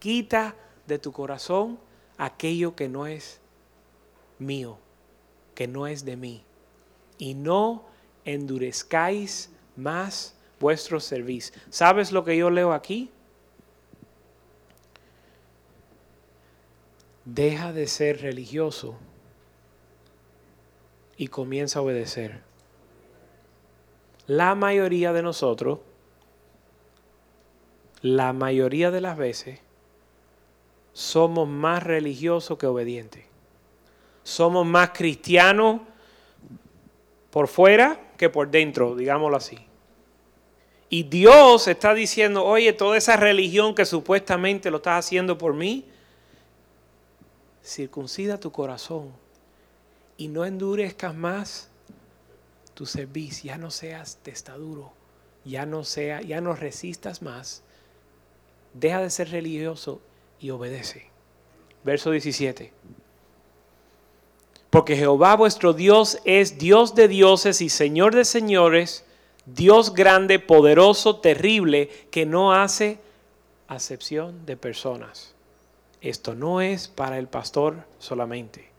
Quita 0.00 0.56
de 0.88 0.98
tu 0.98 1.12
corazón 1.12 1.78
aquello 2.18 2.74
que 2.74 2.88
no 2.88 3.06
es 3.06 3.38
mío, 4.40 4.76
que 5.54 5.68
no 5.68 5.86
es 5.86 6.04
de 6.04 6.16
mí. 6.16 6.42
Y 7.16 7.34
no 7.34 7.84
endurezcáis 8.24 9.50
más 9.76 10.34
vuestro 10.58 10.98
servicio. 10.98 11.54
¿Sabes 11.70 12.10
lo 12.10 12.24
que 12.24 12.36
yo 12.36 12.50
leo 12.50 12.72
aquí? 12.72 13.12
Deja 17.24 17.72
de 17.72 17.86
ser 17.86 18.20
religioso 18.20 18.96
y 21.16 21.28
comienza 21.28 21.78
a 21.78 21.82
obedecer 21.82 22.42
la 24.26 24.54
mayoría 24.54 25.12
de 25.12 25.22
nosotros, 25.22 25.80
la 28.00 28.32
mayoría 28.32 28.90
de 28.90 29.00
las 29.00 29.16
veces, 29.16 29.60
somos 30.92 31.48
más 31.48 31.82
religiosos 31.82 32.56
que 32.58 32.66
obedientes. 32.66 33.24
Somos 34.22 34.64
más 34.64 34.90
cristianos 34.90 35.82
por 37.30 37.48
fuera 37.48 38.00
que 38.16 38.30
por 38.30 38.50
dentro, 38.50 38.94
digámoslo 38.94 39.36
así. 39.36 39.58
Y 40.88 41.02
Dios 41.02 41.66
está 41.68 41.92
diciendo, 41.92 42.44
oye, 42.44 42.72
toda 42.72 42.96
esa 42.96 43.16
religión 43.16 43.74
que 43.74 43.84
supuestamente 43.84 44.70
lo 44.70 44.78
estás 44.78 45.04
haciendo 45.04 45.36
por 45.36 45.52
mí, 45.52 45.84
circuncida 47.64 48.38
tu 48.38 48.52
corazón 48.52 49.10
y 50.16 50.28
no 50.28 50.44
endurezcas 50.44 51.14
más 51.14 51.68
tu 52.74 52.86
servicio, 52.86 53.48
ya 53.48 53.58
no 53.58 53.70
seas 53.70 54.18
testaduro, 54.22 54.92
ya 55.44 55.64
no 55.64 55.84
sea, 55.84 56.20
ya 56.20 56.40
no 56.40 56.54
resistas 56.54 57.22
más. 57.22 57.62
Deja 58.74 59.00
de 59.00 59.10
ser 59.10 59.30
religioso 59.30 60.00
y 60.40 60.50
obedece. 60.50 61.10
Verso 61.84 62.10
17. 62.10 62.72
Porque 64.70 64.96
Jehová 64.96 65.36
vuestro 65.36 65.72
Dios 65.72 66.18
es 66.24 66.58
Dios 66.58 66.96
de 66.96 67.06
dioses 67.06 67.60
y 67.60 67.68
Señor 67.68 68.14
de 68.14 68.24
señores, 68.24 69.04
Dios 69.46 69.94
grande, 69.94 70.40
poderoso, 70.40 71.20
terrible, 71.20 71.88
que 72.10 72.26
no 72.26 72.52
hace 72.52 72.98
acepción 73.68 74.44
de 74.46 74.56
personas. 74.56 75.33
Esto 76.04 76.34
no 76.34 76.60
es 76.60 76.88
para 76.88 77.18
el 77.18 77.28
pastor 77.28 77.84
solamente. 77.98 78.70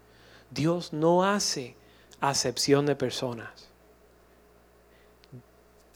Dios 0.52 0.94
no 0.94 1.24
hace 1.24 1.76
acepción 2.22 2.86
de 2.86 2.96
personas 2.96 3.70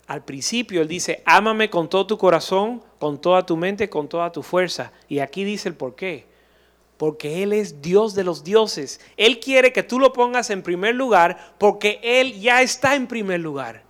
al 0.09 0.23
principio 0.25 0.81
él 0.81 0.87
dice, 0.87 1.21
ámame 1.23 1.69
con 1.69 1.87
todo 1.87 2.07
tu 2.07 2.17
corazón, 2.17 2.81
con 2.97 3.21
toda 3.21 3.45
tu 3.45 3.55
mente, 3.55 3.91
con 3.91 4.07
toda 4.07 4.31
tu 4.31 4.41
fuerza. 4.41 4.91
Y 5.07 5.19
aquí 5.19 5.43
dice 5.43 5.69
el 5.69 5.75
por 5.75 5.93
qué. 5.93 6.25
Porque 6.97 7.43
Él 7.43 7.53
es 7.53 7.83
Dios 7.83 8.15
de 8.15 8.23
los 8.23 8.43
dioses. 8.43 8.99
Él 9.17 9.39
quiere 9.39 9.71
que 9.71 9.83
tú 9.83 9.99
lo 9.99 10.11
pongas 10.11 10.49
en 10.49 10.63
primer 10.63 10.95
lugar 10.95 11.53
porque 11.59 11.99
Él 12.01 12.41
ya 12.41 12.63
está 12.63 12.95
en 12.95 13.05
primer 13.05 13.39
lugar. 13.39 13.83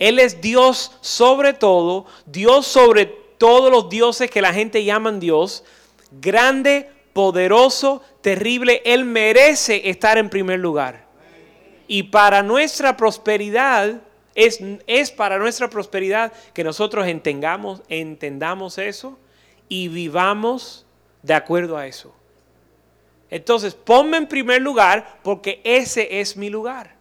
Él 0.00 0.18
es 0.18 0.40
Dios 0.40 0.98
sobre 1.00 1.52
todo, 1.52 2.06
Dios 2.26 2.66
sobre 2.66 3.06
todos 3.06 3.70
los 3.70 3.88
dioses 3.88 4.28
que 4.28 4.42
la 4.42 4.52
gente 4.52 4.82
llaman 4.82 5.20
Dios. 5.20 5.62
Grande, 6.10 6.90
poderoso, 7.12 8.02
terrible. 8.20 8.82
Él 8.84 9.04
merece 9.04 9.88
estar 9.88 10.18
en 10.18 10.30
primer 10.30 10.60
lugar. 10.60 11.06
Y 11.88 12.04
para 12.04 12.42
nuestra 12.42 12.96
prosperidad, 12.96 14.00
es, 14.34 15.10
para 15.12 15.38
nuestra 15.38 15.70
prosperidad 15.70 16.32
que 16.52 16.62
nosotros 16.62 17.06
entendamos, 17.06 17.82
entendamos 17.88 18.78
eso 18.78 19.18
y 19.68 19.88
vivamos 19.88 20.84
de 21.22 21.34
acuerdo 21.34 21.76
a 21.76 21.86
eso. 21.86 22.14
Entonces, 23.30 23.74
ponme 23.74 24.18
en 24.18 24.28
primer 24.28 24.62
lugar 24.62 25.18
porque 25.22 25.60
ese 25.64 26.20
es 26.20 26.36
mi 26.36 26.50
lugar. 26.50 26.94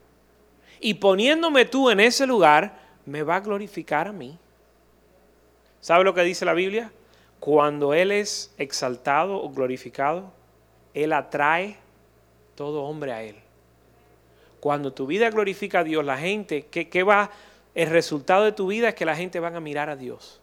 Y 0.80 0.96
poniéndome 0.96 1.66
tú 1.66 1.90
en 1.90 2.00
ese 2.00 2.26
lugar, 2.26 2.80
me 3.06 3.22
va 3.22 3.36
a 3.36 3.40
glorificar 3.42 4.08
a 4.08 4.12
mí. 4.12 4.38
¿Sabe 5.82 6.04
lo 6.04 6.14
que 6.14 6.24
dice 6.24 6.46
la 6.46 6.54
Biblia? 6.54 6.92
Cuando 7.46 7.94
Él 7.94 8.12
es 8.12 8.52
exaltado 8.58 9.40
o 9.40 9.52
glorificado, 9.52 10.34
Él 10.96 11.14
atrae 11.14 11.78
todo 12.56 12.82
hombre 12.82 13.14
a 13.14 13.22
Él. 13.22 13.36
Cuando 14.60 14.94
tu 14.94 15.06
vida 15.06 15.30
glorifica 15.30 15.82
a 15.82 15.84
Dios, 15.84 16.04
la 16.04 16.18
gente, 16.18 16.66
¿qué, 16.66 17.04
va? 17.04 17.30
El 17.76 17.92
resultado 17.92 18.46
de 18.46 18.52
tu 18.52 18.66
vida 18.66 18.90
es 18.90 18.96
que 18.96 19.06
la 19.06 19.16
gente 19.16 19.40
van 19.40 19.56
a 19.56 19.60
mirar 19.60 19.92
a 19.92 19.96
Dios. 19.96 20.42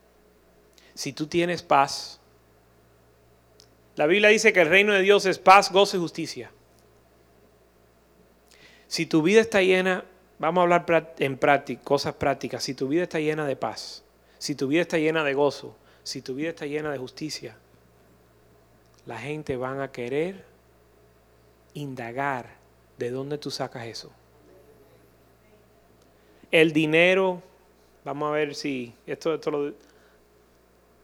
Si 0.95 1.13
tú 1.13 1.27
tienes 1.27 1.65
paz, 1.65 2.21
la 3.97 4.07
Biblia 4.07 4.29
dice 4.29 4.53
que 4.53 4.61
el 4.61 4.69
reino 4.69 4.93
de 4.93 5.03
Dios 5.03 5.27
es 5.27 5.41
paz, 5.41 5.73
gozo 5.73 5.97
y 5.97 6.01
justicia. 6.01 6.53
Si 8.87 9.07
tu 9.07 9.23
vida 9.23 9.41
está 9.41 9.61
llena, 9.61 10.05
vamos 10.39 10.61
a 10.61 10.63
hablar 10.63 11.15
en 11.19 11.37
práctica, 11.37 11.83
cosas 11.83 12.15
prácticas, 12.15 12.63
si 12.63 12.75
tu 12.75 12.87
vida 12.87 13.03
está 13.03 13.19
llena 13.19 13.45
de 13.45 13.57
paz, 13.57 14.05
si 14.39 14.55
tu 14.55 14.69
vida 14.69 14.83
está 14.83 14.99
llena 14.99 15.25
de 15.25 15.35
gozo, 15.35 15.77
si 16.03 16.23
tu 16.23 16.35
vida 16.35 16.51
está 16.51 16.67
llena 16.67 16.91
de 16.91 16.99
justicia, 16.99 17.57
la 19.07 19.19
gente 19.19 19.57
van 19.57 19.81
a 19.81 19.91
querer 19.91 20.45
indagar 21.75 22.63
¿De 23.03 23.11
dónde 23.11 23.37
tú 23.37 23.51
sacas 23.51 23.87
eso? 23.87 24.13
El 26.53 26.73
dinero, 26.73 27.43
vamos 28.05 28.29
a 28.29 28.33
ver 28.33 28.55
si, 28.55 28.95
esto, 29.09 29.35
esto 29.35 29.75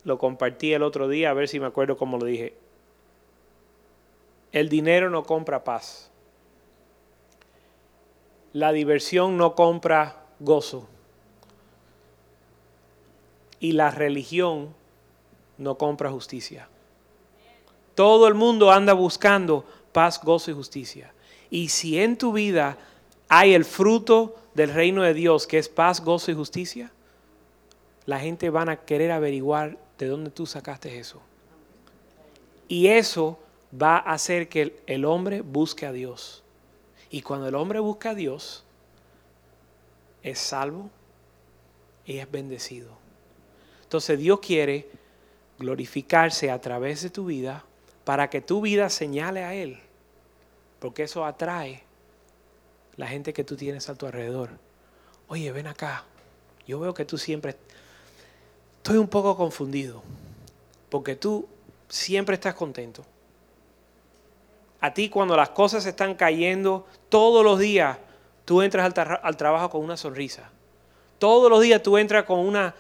lo, 0.05 0.19
compartí 0.19 0.73
el 0.73 0.85
otro 0.85 1.09
día, 1.09 1.31
a 1.31 1.35
ver 1.35 1.49
si 1.49 1.59
me 1.59 1.67
acuerdo 1.67 1.97
cómo 1.97 2.19
lo 2.19 2.27
dije. 2.27 2.55
El 4.53 4.69
dinero 4.69 5.11
no 5.11 5.25
compra 5.25 5.65
paz. 5.65 6.13
La 8.53 8.71
diversión 8.71 9.37
no 9.37 9.57
compra 9.57 10.23
gozo. 10.39 10.89
Y 13.59 13.73
la 13.73 13.91
religión 13.91 14.73
no 15.59 15.77
compra 15.77 16.11
justicia. 16.11 16.69
Todo 17.95 18.29
el 18.29 18.35
mundo 18.35 18.71
anda 18.71 18.93
buscando 18.93 19.65
paz, 19.93 20.21
gozo 20.23 20.51
y 20.51 20.55
justicia. 20.55 21.13
Y 21.51 21.69
si 21.69 21.99
en 21.99 22.17
tu 22.17 22.33
vida 22.33 22.79
hay 23.29 23.55
el 23.55 23.65
fruto 23.65 24.37
del 24.55 24.73
reino 24.73 25.03
de 25.03 25.15
Dios, 25.15 25.47
que 25.47 25.59
es 25.59 25.69
paz, 25.69 26.01
gozo 26.01 26.31
y 26.31 26.35
justicia, 26.35 26.93
la 28.07 28.21
gente 28.21 28.51
van 28.51 28.69
a 28.69 28.77
querer 28.77 29.11
averiguar 29.11 29.77
de 29.99 30.07
dónde 30.07 30.31
tú 30.31 30.47
sacaste 30.47 30.99
eso. 30.99 31.21
Y 32.69 32.87
eso 32.87 33.39
va 33.71 33.97
a 33.97 34.13
hacer 34.13 34.49
que 34.49 34.81
el 34.87 35.05
hombre 35.05 35.41
busque 35.41 35.85
a 35.85 35.93
Dios. 35.93 36.43
Y 37.11 37.23
cuando 37.23 37.49
el 37.49 37.55
hombre 37.55 37.81
busca 37.81 38.11
a 38.11 38.15
Dios, 38.15 38.65
es 40.23 40.39
salvo 40.39 40.91
y 42.07 42.19
es 42.19 42.31
bendecido. 42.31 42.91
Entonces 43.83 44.19
Dios 44.19 44.41
quiere 44.41 44.89
glorificarse 45.59 46.51
a 46.51 46.61
través 46.61 47.03
de 47.03 47.11
tu 47.11 47.27
vida 47.27 47.65
para 48.05 48.31
que 48.31 48.41
tu 48.41 48.61
vida 48.61 48.89
señale 48.91 49.45
a 49.45 49.55
Él. 49.55 49.81
Porque 50.79 51.03
eso 51.03 51.25
atrae 51.25 51.83
la 52.97 53.07
gente 53.07 53.33
que 53.33 53.45
tú 53.45 53.57
tienes 53.57 53.89
a 53.89 53.95
tu 53.95 54.07
alrededor. 54.07 54.51
Oye, 55.29 55.53
ven 55.53 55.67
acá. 55.67 56.05
Yo 56.67 56.81
veo 56.81 56.95
que 56.95 57.05
tú 57.05 57.19
siempre... 57.19 57.57
Estoy 58.79 58.99
un 58.99 59.09
poco 59.09 59.37
confundido. 59.37 60.03
Porque 60.89 61.17
tú 61.17 61.49
siempre 61.89 62.35
estás 62.35 62.55
contento. 62.55 63.05
A 64.81 64.95
ti 64.95 65.09
cuando 65.09 65.37
las 65.37 65.51
cosas 65.51 65.85
están 65.87 66.15
cayendo, 66.15 66.87
todos 67.09 67.45
los 67.45 67.59
días 67.59 67.99
tú 68.45 68.63
entras 68.63 68.93
al, 69.23 69.37
trabajo 69.37 69.71
con 69.71 69.83
una 69.83 69.97
sonrisa. 69.97 70.51
Todos 71.19 71.51
los 71.51 71.61
días 71.61 71.83
tú 71.83 71.99
entras 71.99 72.25
con 72.25 72.39
una, 72.39 72.75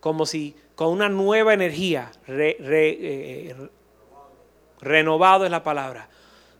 como 0.00 0.24
si, 0.24 0.56
con 0.78 0.90
una 0.90 1.08
nueva 1.08 1.54
energía. 1.54 2.08
Eh, 2.28 3.52
renovado 4.80 5.44
es 5.44 5.50
la 5.50 5.64
palabra. 5.64 6.08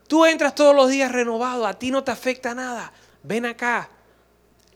Tú 0.09 0.25
entras 0.25 0.53
todos 0.53 0.75
los 0.75 0.89
días 0.89 1.09
renovado, 1.09 1.65
a 1.65 1.79
ti 1.79 1.89
no 1.89 2.03
te 2.03 2.11
afecta 2.11 2.53
nada. 2.53 2.91
Ven 3.23 3.45
acá. 3.45 3.89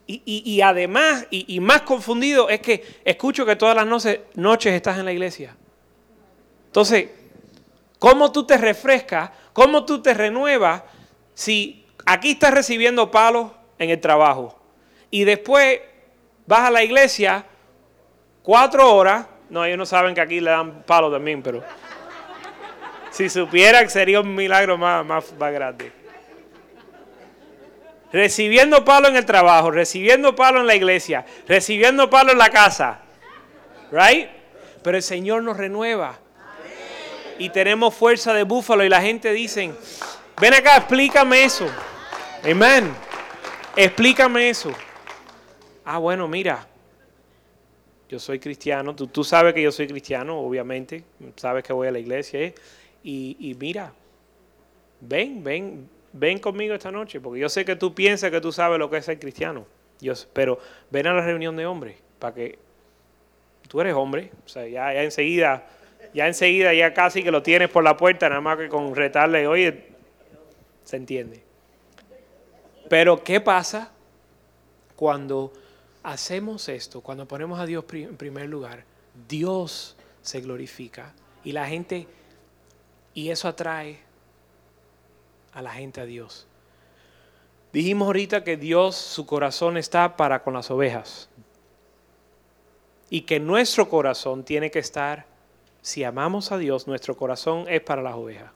Y, 0.08 0.62
además, 0.62 1.28
y, 1.30 1.60
más 1.60 1.82
confundido, 1.82 2.48
es 2.48 2.62
que 2.62 3.02
escucho 3.04 3.46
que 3.46 3.58
todas 3.58 3.76
las 3.76 3.86
noches 4.34 4.74
estás 4.74 4.98
en 4.98 5.04
la 5.04 5.12
iglesia. 5.12 5.58
Entonces, 6.68 7.10
¿cómo 8.00 8.32
tú 8.32 8.46
te 8.46 8.58
refrescas? 8.58 9.32
¿Cómo 9.52 9.84
tú 9.84 10.02
te 10.02 10.14
renuevas 10.14 10.84
si 11.34 11.86
aquí 12.06 12.32
estás 12.32 12.54
recibiendo 12.54 13.12
palos 13.12 13.52
en 13.78 13.90
el 13.90 14.00
trabajo 14.00 14.58
y 15.12 15.26
después 15.26 15.82
vas 16.46 16.62
a 16.62 16.72
la 16.72 16.82
iglesia 16.82 17.46
cuatro 18.42 18.96
horas? 18.96 19.33
No, 19.50 19.66
ellos 19.66 19.78
no 19.78 19.86
saben 19.86 20.16
que 20.16 20.22
aquí 20.22 20.40
le 20.40 20.52
dan 20.52 20.84
palos 20.84 21.12
también, 21.12 21.42
pero 21.42 21.64
si 23.12 23.30
supieran 23.30 23.90
sería 23.90 24.22
un 24.22 24.34
milagro 24.34 24.78
más, 24.78 25.06
más, 25.06 25.34
más 25.38 25.54
grande. 25.54 25.92
Recibiendo 28.12 28.86
palo 28.86 29.08
en 29.08 29.16
el 29.16 29.26
trabajo, 29.26 29.72
recibiendo 29.72 30.36
palo 30.36 30.60
en 30.60 30.68
la 30.68 30.76
iglesia, 30.76 31.26
recibiendo 31.48 32.10
palo 32.10 32.32
en 32.32 32.38
la 32.38 32.50
casa. 32.50 33.00
Right? 33.92 34.30
Pero 34.84 34.98
el 34.98 35.04
Señor 35.04 35.44
nos 35.44 35.58
renueva 35.58 36.18
y 37.38 37.50
tenemos 37.50 37.94
fuerza 37.94 38.34
de 38.34 38.44
búfalo 38.44 38.84
y 38.84 38.90
la 38.90 39.02
gente 39.02 39.32
dice, 39.32 39.72
ven 40.40 40.54
acá, 40.54 40.78
explícame 40.78 41.44
eso. 41.44 41.68
Amén. 42.44 42.94
Explícame 43.76 44.50
eso. 44.50 44.72
Ah, 45.86 45.98
bueno, 45.98 46.28
mira, 46.28 46.68
yo 48.14 48.20
soy 48.20 48.38
cristiano, 48.38 48.96
tú, 48.96 49.08
tú, 49.08 49.24
sabes 49.24 49.56
que 49.56 49.62
yo 49.64 49.72
soy 49.72 49.88
cristiano, 49.88 50.40
obviamente, 50.40 51.04
sabes 51.36 51.64
que 51.64 51.74
voy 51.74 51.88
a 51.88 51.92
la 51.92 51.98
iglesia, 51.98 52.42
¿eh? 52.42 52.54
y, 53.04 53.36
y, 53.40 53.56
mira, 53.56 53.92
ven, 55.02 55.44
ven, 55.44 55.90
ven 56.12 56.38
conmigo 56.38 56.76
esta 56.76 56.92
noche, 56.92 57.20
porque 57.20 57.40
yo 57.40 57.50
sé 57.50 57.66
que 57.66 57.76
tú 57.76 57.96
piensas 57.96 58.30
que 58.30 58.40
tú 58.40 58.52
sabes 58.52 58.78
lo 58.78 58.88
que 58.92 58.98
es 58.98 59.06
ser 59.06 59.18
cristiano, 59.18 59.66
pero 60.32 60.60
ven 60.92 61.08
a 61.08 61.14
la 61.16 61.26
reunión 61.26 61.56
de 61.56 61.66
hombres, 61.66 61.96
para 62.20 62.36
que 62.36 62.60
tú 63.68 63.82
eres 63.82 63.96
hombre, 63.96 64.30
o 64.46 64.48
sea, 64.48 64.68
ya, 64.68 64.94
ya 64.94 65.02
enseguida 65.02 65.66
ya 66.14 66.28
enseguida, 66.28 66.72
ya 66.76 66.94
casi 66.94 67.24
que 67.24 67.32
lo 67.32 67.42
tienes 67.42 67.70
por 67.70 67.84
la 67.84 67.98
puerta, 67.98 68.30
nada 68.30 68.40
más 68.40 68.60
que 68.60 68.70
con 68.70 68.96
retarle, 68.96 69.48
oye, 69.48 69.86
se 70.84 70.98
entiende. 70.98 71.42
Pero 72.88 73.24
¿qué 73.24 73.42
pasa 73.42 73.92
cuando 74.96 75.52
hacemos 76.04 76.70
esto, 76.70 77.02
cuando 77.02 77.28
ponemos 77.28 77.60
a 77.60 77.66
Dios 77.66 77.86
en 77.92 78.18
primer 78.18 78.50
lugar? 78.50 78.84
Dios 79.28 79.96
se 80.22 80.42
glorifica 80.42 81.14
y 81.44 81.52
la 81.52 81.68
gente, 81.68 82.08
y 83.14 83.30
eso 83.30 83.48
atrae 83.48 84.00
a 85.54 85.62
la 85.62 85.72
gente 85.72 86.02
a 86.02 86.06
Dios. 86.06 86.48
Dijimos 87.72 88.06
ahorita 88.06 88.44
que 88.44 88.58
Dios, 88.58 88.96
su 88.96 89.26
corazón 89.26 89.78
está 89.78 90.16
para 90.16 90.44
con 90.44 90.54
las 90.54 90.70
ovejas. 90.70 91.30
Y 93.10 93.22
que 93.22 93.40
nuestro 93.40 93.90
corazón 93.90 94.44
tiene 94.44 94.72
que 94.72 94.80
estar 94.80 95.26
si 95.82 96.04
amamos 96.04 96.52
a 96.52 96.58
Dios, 96.58 96.88
nuestro 96.88 97.18
corazón 97.18 97.66
es 97.68 97.82
para 97.82 98.02
las 98.02 98.14
ovejas. 98.16 98.52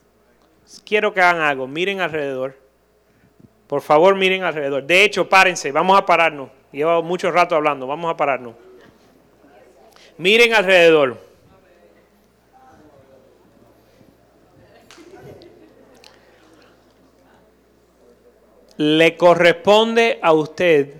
Quiero 0.85 1.13
que 1.13 1.21
hagan 1.21 1.41
algo, 1.41 1.67
miren 1.67 1.99
alrededor. 1.99 2.57
Por 3.67 3.81
favor, 3.81 4.15
miren 4.15 4.43
alrededor. 4.43 4.85
De 4.85 5.03
hecho, 5.03 5.27
párense, 5.27 5.71
vamos 5.71 5.97
a 5.97 6.05
pararnos. 6.05 6.49
Llevo 6.71 7.01
mucho 7.01 7.31
rato 7.31 7.55
hablando, 7.55 7.87
vamos 7.87 8.11
a 8.11 8.17
pararnos. 8.17 8.55
Miren 10.17 10.53
alrededor. 10.53 11.17
Le 18.77 19.17
corresponde 19.17 20.19
a 20.21 20.33
usted, 20.33 20.95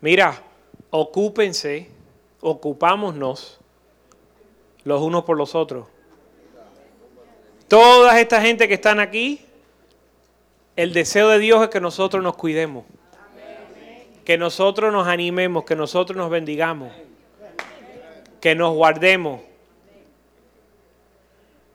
mira, 0.00 0.40
ocúpense, 0.90 1.90
ocupámonos 2.40 3.58
los 4.84 5.02
unos 5.02 5.24
por 5.24 5.36
los 5.36 5.56
otros. 5.56 5.88
Toda 7.66 8.20
esta 8.20 8.40
gente 8.40 8.68
que 8.68 8.74
están 8.74 9.00
aquí, 9.00 9.40
el 10.76 10.92
deseo 10.92 11.30
de 11.30 11.40
Dios 11.40 11.62
es 11.64 11.68
que 11.70 11.80
nosotros 11.80 12.22
nos 12.22 12.36
cuidemos, 12.36 12.84
que 14.24 14.38
nosotros 14.38 14.92
nos 14.92 15.06
animemos, 15.06 15.64
que 15.64 15.76
nosotros 15.76 16.16
nos 16.16 16.30
bendigamos, 16.30 16.92
que 18.40 18.54
nos 18.54 18.74
guardemos. 18.74 19.40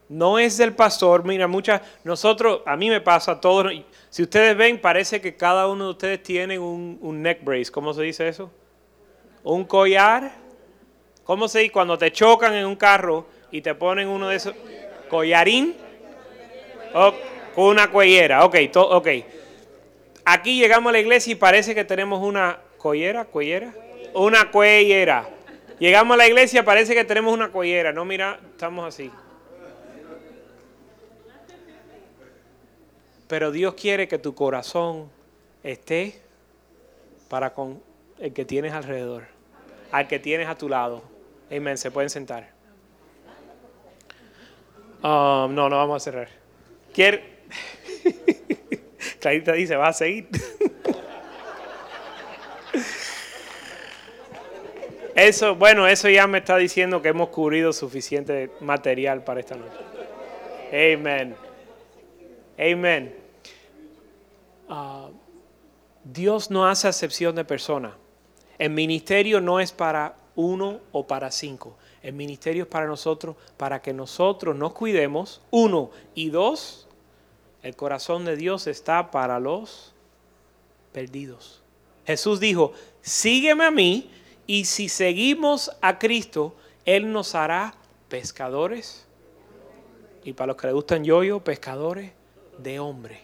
No 0.08 0.40
es 0.40 0.58
del 0.58 0.74
pastor, 0.74 1.24
mira, 1.24 1.48
muchas, 1.48 1.82
nosotros, 2.04 2.62
a 2.66 2.76
mí 2.76 2.90
me 2.90 3.00
pasa, 3.00 3.40
todo, 3.40 3.70
si 4.10 4.24
ustedes 4.24 4.58
ven, 4.58 4.82
parece 4.82 5.22
que 5.22 5.36
cada 5.38 5.68
uno 5.68 5.86
de 5.86 5.92
ustedes 5.92 6.24
tiene 6.24 6.58
un, 6.58 6.98
un 7.02 7.22
neck 7.22 7.44
brace, 7.44 7.72
¿cómo 7.72 7.94
se 7.94 8.02
dice 8.02 8.28
eso? 8.28 8.50
Un 9.44 9.66
collar 9.66 10.32
¿Cómo 11.30 11.48
se 11.48 11.60
dice? 11.60 11.72
Cuando 11.72 11.96
te 11.96 12.12
chocan 12.12 12.56
en 12.56 12.66
un 12.66 12.76
carro 12.76 13.28
y 13.52 13.62
te 13.62 13.76
ponen 13.76 14.08
uno 14.08 14.30
de 14.30 14.38
esos. 14.38 14.56
¿Collarín? 15.12 15.76
Oh, 16.92 17.14
con 17.54 17.66
una 17.66 17.92
cuellera. 17.92 18.44
Ok, 18.46 18.56
ok. 18.74 19.08
Aquí 20.32 20.60
llegamos 20.60 20.92
a 20.92 20.94
la 20.94 21.00
iglesia 21.00 21.32
y 21.32 21.36
parece 21.36 21.74
que 21.74 21.84
tenemos 21.84 22.22
una 22.22 22.60
collera, 22.78 23.26
cuellera. 23.26 23.74
Una 24.14 24.52
cuellera. 24.52 25.28
Llegamos 25.80 26.14
a 26.14 26.18
la 26.18 26.28
iglesia 26.28 26.60
y 26.60 26.64
parece 26.64 26.94
que 26.94 27.04
tenemos 27.04 27.34
una 27.34 27.50
cuellera. 27.50 27.92
No, 27.92 28.06
mira, 28.06 28.40
estamos 28.52 28.88
así. 28.88 29.10
Pero 33.28 33.52
Dios 33.52 33.74
quiere 33.74 34.08
que 34.08 34.20
tu 34.20 34.36
corazón 34.36 35.10
esté 35.64 36.22
para 37.28 37.56
con 37.56 37.82
el 38.20 38.32
que 38.32 38.46
tienes 38.46 38.74
alrededor, 38.74 39.24
al 39.92 40.08
que 40.08 40.20
tienes 40.20 40.48
a 40.48 40.56
tu 40.56 40.70
lado. 40.70 41.02
Amén. 41.52 41.76
Se 41.76 41.90
pueden 41.90 42.12
sentar. 42.12 42.52
Um, 45.02 45.56
no, 45.56 45.70
no 45.70 45.78
vamos 45.78 45.96
a 45.96 46.00
cerrar. 46.00 46.30
Quiero. 46.94 47.39
Clarita 49.20 49.54
dice, 49.54 49.76
va 49.76 49.90
a 49.90 49.94
seguir. 49.94 50.30
Eso, 55.16 55.56
bueno, 55.56 55.86
eso 55.86 56.08
ya 56.08 56.28
me 56.28 56.38
está 56.38 56.56
diciendo 56.56 57.02
que 57.02 57.10
hemos 57.10 57.30
cubrido 57.30 57.74
suficiente 57.74 58.52
material 58.62 59.24
para 59.24 59.42
esta 59.42 59.56
noche. 59.56 59.78
Amén. 60.72 61.36
Amén. 62.58 63.16
Uh, 64.70 65.12
Dios 66.04 66.50
no 66.50 66.68
hace 66.68 66.88
acepción 66.88 67.36
de 67.36 67.44
persona. 67.44 67.98
El 68.58 68.70
ministerio 68.70 69.42
no 69.42 69.60
es 69.60 69.72
para 69.72 70.16
uno 70.36 70.80
o 70.92 71.06
para 71.06 71.32
cinco. 71.32 71.78
El 72.02 72.14
ministerio 72.14 72.64
es 72.64 72.70
para 72.70 72.86
nosotros, 72.86 73.36
para 73.58 73.82
que 73.82 73.94
nosotros 73.94 74.56
nos 74.56 74.74
cuidemos. 74.74 75.42
Uno 75.52 75.92
y 76.16 76.30
dos, 76.30 76.88
el 77.64 77.76
corazón 77.76 78.26
de 78.26 78.36
Dios 78.36 78.68
está 78.68 79.12
para 79.12 79.40
los 79.40 79.94
perdidos. 80.92 81.62
Jesús 82.06 82.40
dijo, 82.40 82.74
sígueme 83.02 83.66
a 83.66 83.72
mí 83.72 84.10
y 84.48 84.66
si 84.66 84.90
seguimos 84.90 85.72
a 85.82 86.00
Cristo, 86.00 86.56
Él 86.86 87.12
nos 87.12 87.36
hará 87.36 87.76
pescadores 88.08 89.06
y 90.24 90.34
para 90.34 90.48
los 90.48 90.58
que 90.58 90.68
les 90.68 90.74
gustan 90.74 91.04
yoyo, 91.04 91.44
pescadores 91.44 92.12
de 92.58 92.80
hombres. 92.80 93.20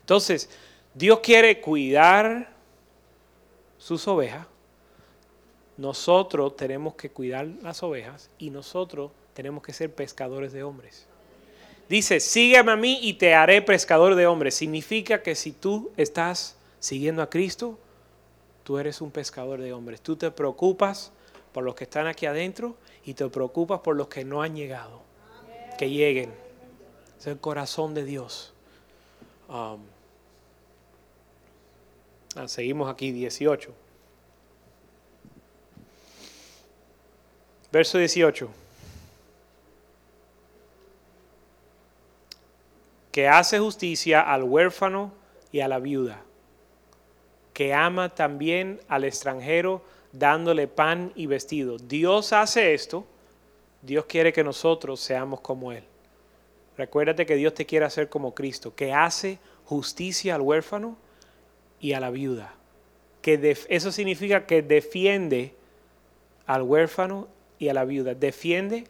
Entonces, 0.00 0.50
Dios 0.94 1.20
quiere 1.20 1.60
cuidar 1.60 2.52
sus 3.78 4.06
ovejas. 4.06 4.46
Nosotros 5.76 6.56
tenemos 6.56 6.94
que 6.94 7.10
cuidar 7.10 7.46
las 7.46 7.82
ovejas 7.82 8.30
y 8.38 8.50
nosotros 8.50 9.10
tenemos 9.32 9.62
que 9.62 9.72
ser 9.72 9.94
pescadores 9.94 10.52
de 10.52 10.62
hombres. 10.62 11.08
Dice, 11.88 12.20
sígueme 12.20 12.72
a 12.72 12.76
mí 12.76 12.98
y 13.02 13.14
te 13.14 13.34
haré 13.34 13.60
pescador 13.62 14.14
de 14.14 14.26
hombres. 14.26 14.54
Significa 14.54 15.22
que 15.22 15.34
si 15.34 15.52
tú 15.52 15.90
estás 15.96 16.56
siguiendo 16.80 17.22
a 17.22 17.28
Cristo, 17.28 17.78
tú 18.64 18.78
eres 18.78 19.00
un 19.00 19.10
pescador 19.10 19.60
de 19.60 19.72
hombres. 19.72 20.00
Tú 20.00 20.16
te 20.16 20.30
preocupas 20.30 21.12
por 21.52 21.64
los 21.64 21.74
que 21.74 21.84
están 21.84 22.06
aquí 22.06 22.26
adentro 22.26 22.76
y 23.04 23.14
te 23.14 23.28
preocupas 23.28 23.80
por 23.80 23.96
los 23.96 24.08
que 24.08 24.24
no 24.24 24.42
han 24.42 24.56
llegado. 24.56 25.02
Que 25.78 25.90
lleguen. 25.90 26.32
Es 27.18 27.26
el 27.26 27.38
corazón 27.38 27.94
de 27.94 28.04
Dios. 28.04 28.52
Um, 29.48 29.80
ah, 32.36 32.48
seguimos 32.48 32.90
aquí, 32.90 33.12
18. 33.12 33.72
Verso 37.70 37.98
18. 37.98 38.61
Que 43.12 43.28
hace 43.28 43.60
justicia 43.60 44.20
al 44.20 44.42
huérfano 44.42 45.12
y 45.52 45.60
a 45.60 45.68
la 45.68 45.78
viuda 45.78 46.24
que 47.52 47.74
ama 47.74 48.14
también 48.14 48.80
al 48.88 49.04
extranjero 49.04 49.82
dándole 50.12 50.68
pan 50.68 51.12
y 51.14 51.26
vestido. 51.26 51.76
Dios 51.78 52.32
hace 52.32 52.74
esto, 52.74 53.04
Dios 53.82 54.06
quiere 54.06 54.32
que 54.32 54.44
nosotros 54.44 55.00
seamos 55.00 55.40
como 55.40 55.72
Él. 55.72 55.84
Recuérdate 56.76 57.26
que 57.26 57.36
Dios 57.36 57.54
te 57.54 57.66
quiere 57.66 57.84
hacer 57.84 58.08
como 58.08 58.34
Cristo, 58.34 58.74
que 58.74 58.92
hace 58.92 59.38
justicia 59.66 60.34
al 60.34 60.40
huérfano 60.40 60.96
y 61.80 61.92
a 61.92 62.00
la 62.00 62.10
viuda. 62.10 62.54
Que 63.20 63.56
eso 63.68 63.92
significa 63.92 64.46
que 64.46 64.62
defiende 64.62 65.54
al 66.46 66.62
huérfano 66.62 67.28
y 67.58 67.68
a 67.68 67.74
la 67.74 67.84
viuda. 67.84 68.14
Defiende 68.14 68.84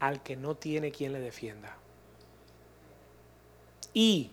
al 0.00 0.22
que 0.22 0.36
no 0.36 0.54
tiene 0.54 0.92
quien 0.92 1.12
le 1.12 1.20
defienda. 1.20 1.76
Y 3.94 4.30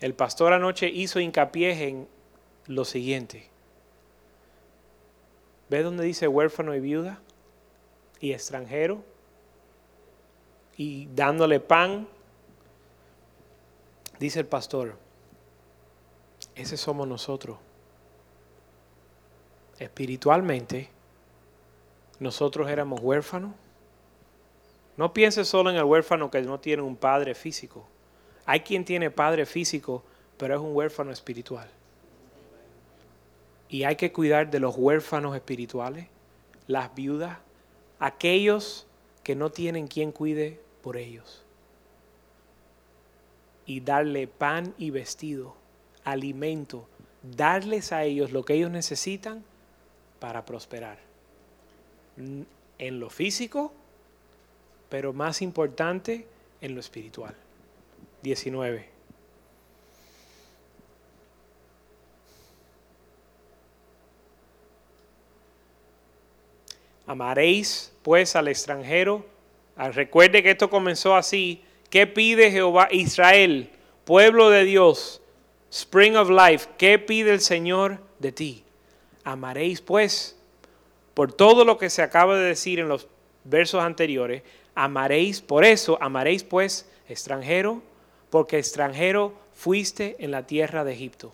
el 0.00 0.14
pastor 0.14 0.52
anoche 0.52 0.88
hizo 0.88 1.20
hincapié 1.20 1.88
en 1.88 2.08
lo 2.66 2.84
siguiente. 2.84 3.50
¿Ve 5.68 5.82
dónde 5.82 6.04
dice 6.04 6.28
huérfano 6.28 6.74
y 6.74 6.80
viuda? 6.80 7.20
Y 8.20 8.32
extranjero. 8.32 9.02
Y 10.76 11.08
dándole 11.14 11.58
pan. 11.58 12.06
Dice 14.20 14.40
el 14.40 14.46
pastor, 14.46 14.96
ese 16.54 16.76
somos 16.76 17.06
nosotros. 17.06 17.58
Espiritualmente, 19.78 20.88
nosotros 22.18 22.70
éramos 22.70 23.00
huérfanos. 23.00 23.52
No 24.96 25.12
pienses 25.12 25.48
solo 25.48 25.68
en 25.70 25.76
el 25.76 25.84
huérfano 25.84 26.30
que 26.30 26.40
no 26.40 26.60
tiene 26.60 26.82
un 26.82 26.96
padre 26.96 27.34
físico. 27.34 27.86
Hay 28.46 28.60
quien 28.60 28.84
tiene 28.84 29.10
padre 29.10 29.44
físico, 29.44 30.04
pero 30.38 30.54
es 30.54 30.60
un 30.60 30.74
huérfano 30.74 31.10
espiritual. 31.10 31.68
Y 33.68 33.82
hay 33.82 33.96
que 33.96 34.12
cuidar 34.12 34.50
de 34.50 34.60
los 34.60 34.76
huérfanos 34.76 35.34
espirituales, 35.34 36.06
las 36.68 36.94
viudas, 36.94 37.38
aquellos 37.98 38.86
que 39.24 39.34
no 39.34 39.50
tienen 39.50 39.88
quien 39.88 40.12
cuide 40.12 40.60
por 40.82 40.96
ellos. 40.96 41.42
Y 43.66 43.80
darle 43.80 44.28
pan 44.28 44.72
y 44.78 44.90
vestido, 44.90 45.56
alimento, 46.04 46.86
darles 47.36 47.92
a 47.92 48.04
ellos 48.04 48.30
lo 48.30 48.44
que 48.44 48.54
ellos 48.54 48.70
necesitan 48.70 49.42
para 50.20 50.44
prosperar. 50.44 50.98
En 52.16 53.00
lo 53.00 53.10
físico, 53.10 53.72
pero 54.88 55.12
más 55.12 55.42
importante, 55.42 56.28
en 56.60 56.74
lo 56.74 56.80
espiritual. 56.80 57.34
19. 58.26 58.84
Amaréis 67.06 67.92
pues 68.02 68.34
al 68.34 68.48
extranjero. 68.48 69.24
Ah, 69.76 69.90
recuerde 69.90 70.42
que 70.42 70.50
esto 70.50 70.68
comenzó 70.68 71.14
así. 71.14 71.62
¿Qué 71.88 72.08
pide 72.08 72.50
Jehová 72.50 72.88
Israel, 72.90 73.70
pueblo 74.04 74.50
de 74.50 74.64
Dios, 74.64 75.22
Spring 75.70 76.16
of 76.16 76.28
Life? 76.28 76.70
¿Qué 76.78 76.98
pide 76.98 77.32
el 77.32 77.40
Señor 77.40 78.00
de 78.18 78.32
ti? 78.32 78.64
Amaréis 79.22 79.80
pues, 79.80 80.36
por 81.14 81.32
todo 81.32 81.64
lo 81.64 81.78
que 81.78 81.90
se 81.90 82.02
acaba 82.02 82.36
de 82.36 82.46
decir 82.46 82.80
en 82.80 82.88
los 82.88 83.06
versos 83.44 83.80
anteriores, 83.84 84.42
amaréis, 84.74 85.40
por 85.40 85.64
eso 85.64 85.96
amaréis 86.00 86.42
pues 86.42 86.90
extranjero, 87.08 87.82
porque 88.30 88.58
extranjero 88.58 89.32
fuiste 89.54 90.16
en 90.18 90.30
la 90.30 90.46
tierra 90.46 90.84
de 90.84 90.92
Egipto. 90.92 91.32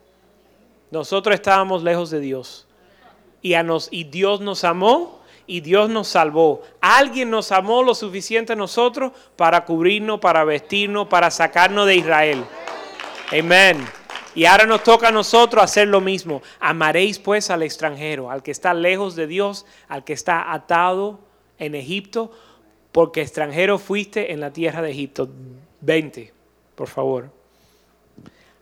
Nosotros 0.90 1.34
estábamos 1.34 1.82
lejos 1.82 2.10
de 2.10 2.20
Dios 2.20 2.66
y, 3.40 3.54
a 3.54 3.64
Dios 3.64 4.40
nos 4.40 4.64
amó 4.64 5.20
y 5.46 5.60
Dios 5.60 5.88
nos 5.88 6.08
salvó. 6.08 6.62
Alguien 6.80 7.30
nos 7.30 7.50
amó 7.50 7.82
lo 7.82 7.94
suficiente 7.94 8.52
a 8.52 8.56
nosotros 8.56 9.12
para 9.36 9.64
cubrirnos, 9.64 10.20
para 10.20 10.44
vestirnos, 10.44 11.08
para 11.08 11.30
sacarnos 11.30 11.86
de 11.86 11.96
Israel. 11.96 12.44
Amén. 13.32 13.84
Y 14.34 14.44
ahora 14.44 14.66
nos 14.66 14.82
toca 14.82 15.08
a 15.08 15.12
nosotros 15.12 15.62
hacer 15.62 15.88
lo 15.88 16.00
mismo. 16.00 16.42
Amaréis 16.60 17.18
pues 17.18 17.50
al 17.50 17.62
extranjero, 17.62 18.30
al 18.30 18.42
que 18.42 18.50
está 18.50 18.72
lejos 18.72 19.16
de 19.16 19.26
Dios, 19.26 19.66
al 19.88 20.04
que 20.04 20.12
está 20.12 20.52
atado 20.52 21.20
en 21.58 21.74
Egipto, 21.74 22.30
porque 22.92 23.22
extranjero 23.22 23.78
fuiste 23.78 24.32
en 24.32 24.40
la 24.40 24.52
tierra 24.52 24.82
de 24.82 24.90
Egipto. 24.90 25.28
20 25.80 26.41
por 26.74 26.88
favor. 26.88 27.30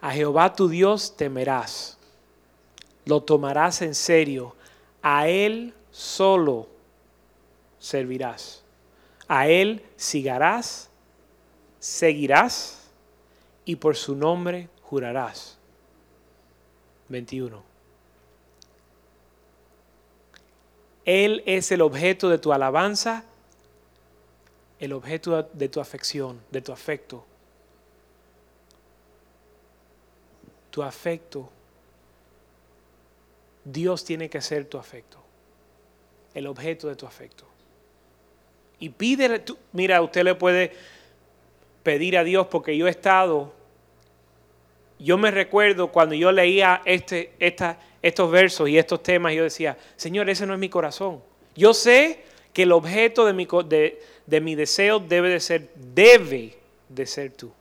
A 0.00 0.12
Jehová 0.12 0.54
tu 0.54 0.68
Dios 0.68 1.16
temerás, 1.16 1.98
lo 3.04 3.22
tomarás 3.22 3.82
en 3.82 3.94
serio, 3.94 4.54
a 5.02 5.28
Él 5.28 5.74
solo 5.90 6.68
servirás, 7.78 8.62
a 9.28 9.48
Él 9.48 9.82
sigarás, 9.96 10.88
seguirás 11.78 12.90
y 13.64 13.76
por 13.76 13.96
su 13.96 14.14
nombre 14.14 14.68
jurarás. 14.82 15.58
21. 17.08 17.62
Él 21.04 21.42
es 21.44 21.72
el 21.72 21.82
objeto 21.82 22.28
de 22.28 22.38
tu 22.38 22.52
alabanza, 22.52 23.24
el 24.78 24.92
objeto 24.92 25.42
de 25.42 25.68
tu 25.68 25.80
afección, 25.80 26.40
de 26.50 26.62
tu 26.62 26.72
afecto. 26.72 27.24
Tu 30.70 30.82
afecto, 30.82 31.50
Dios 33.64 34.04
tiene 34.04 34.30
que 34.30 34.40
ser 34.40 34.64
tu 34.64 34.78
afecto, 34.78 35.18
el 36.34 36.46
objeto 36.46 36.88
de 36.88 36.96
tu 36.96 37.06
afecto. 37.06 37.44
Y 38.78 38.88
pídele, 38.88 39.44
mira, 39.72 40.00
usted 40.00 40.24
le 40.24 40.34
puede 40.34 40.72
pedir 41.82 42.16
a 42.16 42.24
Dios 42.24 42.46
porque 42.46 42.76
yo 42.76 42.86
he 42.86 42.90
estado, 42.90 43.52
yo 44.98 45.18
me 45.18 45.30
recuerdo 45.30 45.88
cuando 45.92 46.14
yo 46.14 46.32
leía 46.32 46.82
este, 46.84 47.32
estos 48.02 48.30
versos 48.30 48.68
y 48.68 48.78
estos 48.78 49.02
temas, 49.02 49.34
yo 49.34 49.44
decía, 49.44 49.76
Señor, 49.96 50.28
ese 50.30 50.46
no 50.46 50.54
es 50.54 50.60
mi 50.60 50.68
corazón. 50.68 51.22
Yo 51.54 51.74
sé 51.74 52.22
que 52.52 52.62
el 52.62 52.72
objeto 52.72 53.24
de 53.26 53.32
mi, 53.32 53.46
de, 53.66 54.02
de 54.26 54.40
mi 54.40 54.54
deseo 54.54 54.98
debe 54.98 55.28
de 55.28 55.40
ser, 55.40 55.68
debe 55.74 56.58
de 56.88 57.06
ser 57.06 57.32
tú, 57.32 57.52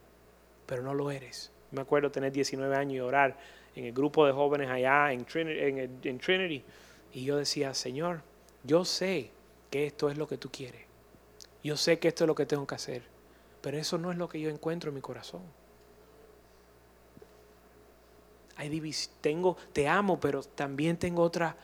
pero 0.65 0.81
no 0.81 0.93
lo 0.93 1.11
eres. 1.11 1.48
Me 1.71 1.81
acuerdo 1.81 2.11
tener 2.11 2.31
19 2.31 2.75
años 2.75 2.93
y 2.93 2.99
orar 2.99 3.37
en 3.75 3.85
el 3.85 3.93
grupo 3.93 4.25
de 4.25 4.33
jóvenes 4.33 4.69
allá 4.69 5.11
en 5.11 5.25
Trinity, 5.25 6.63
Y 7.13 7.23
yo 7.23 7.37
decía, 7.37 7.73
Señor, 7.73 8.21
yo 8.63 8.85
sé 8.85 9.31
que 9.69 9.85
esto 9.85 10.09
es 10.09 10.17
lo 10.17 10.27
que 10.27 10.37
tú 10.37 10.49
quieres. 10.51 10.81
Yo 11.63 11.77
sé 11.77 11.99
que 11.99 12.07
esto 12.07 12.23
es 12.23 12.27
lo 12.27 12.35
que 12.35 12.45
tengo 12.45 12.65
que 12.65 12.75
hacer. 12.75 13.03
Pero 13.61 13.77
eso 13.77 13.97
no 13.97 14.11
es 14.11 14.17
lo 14.17 14.29
que 14.29 14.39
yo 14.39 14.49
encuentro 14.49 14.89
en 14.89 14.95
mi 14.95 15.01
corazón. 15.01 15.41
Hay 18.55 18.93
tengo, 19.21 19.55
te 19.71 19.87
amo, 19.87 20.19
pero 20.19 20.43
también 20.43 20.97
tengo 20.97 21.23
otras 21.23 21.55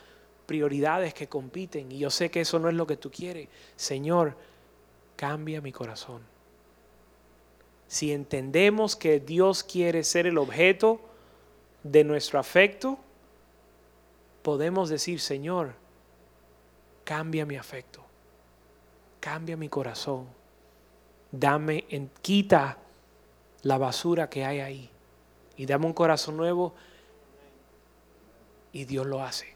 prioridades 0.46 1.14
que 1.14 1.28
compiten. 1.28 1.92
Y 1.92 1.98
yo 1.98 2.10
sé 2.10 2.30
que 2.30 2.42
eso 2.42 2.60
no 2.60 2.70
es 2.70 2.76
lo 2.76 2.88
que 2.88 2.98
tú 2.98 3.12
quieres. 3.12 3.50
Señor, 3.76 4.38
cambia 5.16 5.62
mi 5.62 5.72
corazón 5.72 6.35
si 7.96 8.12
entendemos 8.12 8.98
que 8.98 9.22
Dios 9.22 9.64
quiere 9.64 10.04
ser 10.04 10.28
el 10.28 10.38
objeto 10.38 11.00
de 11.82 12.04
nuestro 12.04 12.38
afecto, 12.38 13.00
podemos 14.42 14.90
decir, 14.90 15.22
Señor, 15.22 15.76
cambia 17.06 17.46
mi 17.46 17.56
afecto, 17.56 18.04
cambia 19.22 19.56
mi 19.56 19.70
corazón. 19.70 20.28
Dame, 21.32 21.86
en, 21.88 22.12
quita 22.22 22.80
la 23.62 23.78
basura 23.78 24.30
que 24.30 24.44
hay 24.44 24.60
ahí. 24.60 24.90
Y 25.56 25.66
dame 25.66 25.86
un 25.86 25.94
corazón 25.94 26.36
nuevo. 26.36 26.74
Y 28.74 28.84
Dios 28.84 29.08
lo 29.08 29.24
hace. 29.24 29.56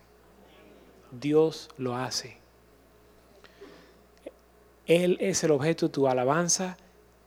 Dios 1.11 1.69
lo 1.77 1.97
hace. 1.97 2.37
Él 4.85 5.17
es 5.19 5.43
el 5.43 5.51
objeto 5.51 5.87
de 5.87 5.91
tu 5.91 6.07
alabanza 6.07 6.77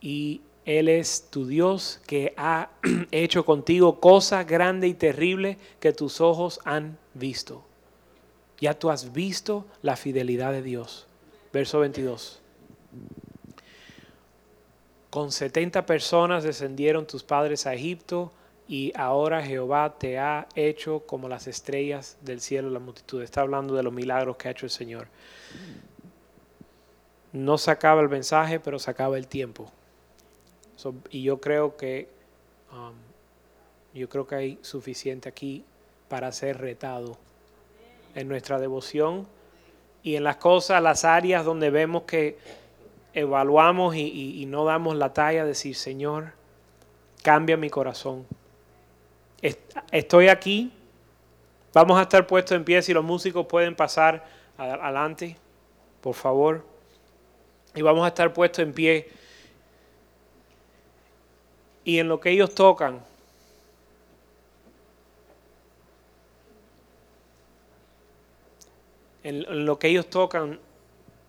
y 0.01 0.41
Él 0.65 0.89
es 0.89 1.29
tu 1.31 1.47
Dios 1.47 2.01
que 2.07 2.35
ha 2.37 2.71
hecho 3.11 3.45
contigo 3.45 4.01
cosas 4.01 4.47
grandes 4.47 4.91
y 4.91 4.95
terribles 4.95 5.57
que 5.81 5.93
tus 5.93 6.21
ojos 6.21 6.61
han 6.65 6.99
visto. 7.15 7.65
Ya 8.61 8.79
tú 8.79 8.91
has 8.91 9.13
visto 9.13 9.67
la 9.83 9.97
fidelidad 9.97 10.53
de 10.53 10.63
Dios. 10.63 11.07
Verso 11.53 11.81
22. 11.81 12.41
Con 15.11 15.33
70 15.33 15.85
personas 15.85 16.45
descendieron 16.45 17.07
tus 17.07 17.23
padres 17.25 17.67
a 17.67 17.75
Egipto 17.75 18.33
y 18.69 18.93
ahora 18.97 19.43
Jehová 19.43 19.99
te 19.99 20.19
ha 20.19 20.47
hecho 20.55 21.01
como 21.01 21.29
las 21.29 21.47
estrellas 21.49 22.17
del 22.23 22.41
cielo 22.41 22.71
la 22.71 22.79
multitud. 22.79 23.21
Está 23.23 23.41
hablando 23.43 23.75
de 23.75 23.83
los 23.83 23.93
milagros 23.93 24.37
que 24.37 24.49
ha 24.49 24.53
hecho 24.53 24.65
el 24.65 24.71
Señor. 24.71 25.09
No 27.33 27.59
sacaba 27.59 28.01
el 28.01 28.09
mensaje, 28.09 28.61
pero 28.61 28.79
sacaba 28.79 29.19
el 29.19 29.27
tiempo. 29.27 29.71
Y 31.11 31.22
yo 31.22 31.41
creo 31.41 31.76
que 31.76 32.09
um, 32.72 32.95
yo 33.95 34.09
creo 34.09 34.26
que 34.26 34.35
hay 34.35 34.59
suficiente 34.62 35.28
aquí 35.28 35.64
para 36.09 36.33
ser 36.33 36.59
retado 36.59 37.16
en 38.14 38.28
nuestra 38.28 38.59
devoción 38.59 39.26
y 40.03 40.16
en 40.16 40.24
las 40.24 40.37
cosas, 40.37 40.83
las 40.83 41.05
áreas 41.05 41.45
donde 41.45 41.70
vemos 41.70 42.03
que 42.03 42.39
evaluamos 43.14 43.95
y, 43.95 44.45
no 44.47 44.64
damos 44.64 44.97
la 44.97 45.12
talla, 45.12 45.45
decir, 45.45 45.76
Señor, 45.76 46.33
cambia 47.22 47.57
mi 47.57 47.70
corazón. 47.70 48.26
Estoy 49.91 50.28
aquí, 50.28 50.72
vamos 51.72 51.99
a 51.99 52.03
estar 52.03 52.26
puestos 52.26 52.57
en 52.57 52.64
pie 52.64 52.83
si 52.83 52.93
los 52.93 53.05
músicos 53.05 53.47
pueden 53.47 53.76
pasar 53.76 54.26
adelante, 54.57 55.37
por 56.01 56.14
favor. 56.14 56.64
Y 57.74 57.83
vamos 57.83 58.05
a 58.05 58.09
estar 58.09 58.33
puestos 58.33 58.64
en 58.64 58.72
pie. 58.72 59.09
Y 61.85 61.99
en 61.99 62.09
lo 62.09 62.20
que 62.20 62.30
ellos 62.30 62.55
tocan, 62.55 63.03
en 69.24 69.66
lo 69.66 69.78
que 69.78 69.89
ellos 69.89 70.09
tocan, 70.09 70.59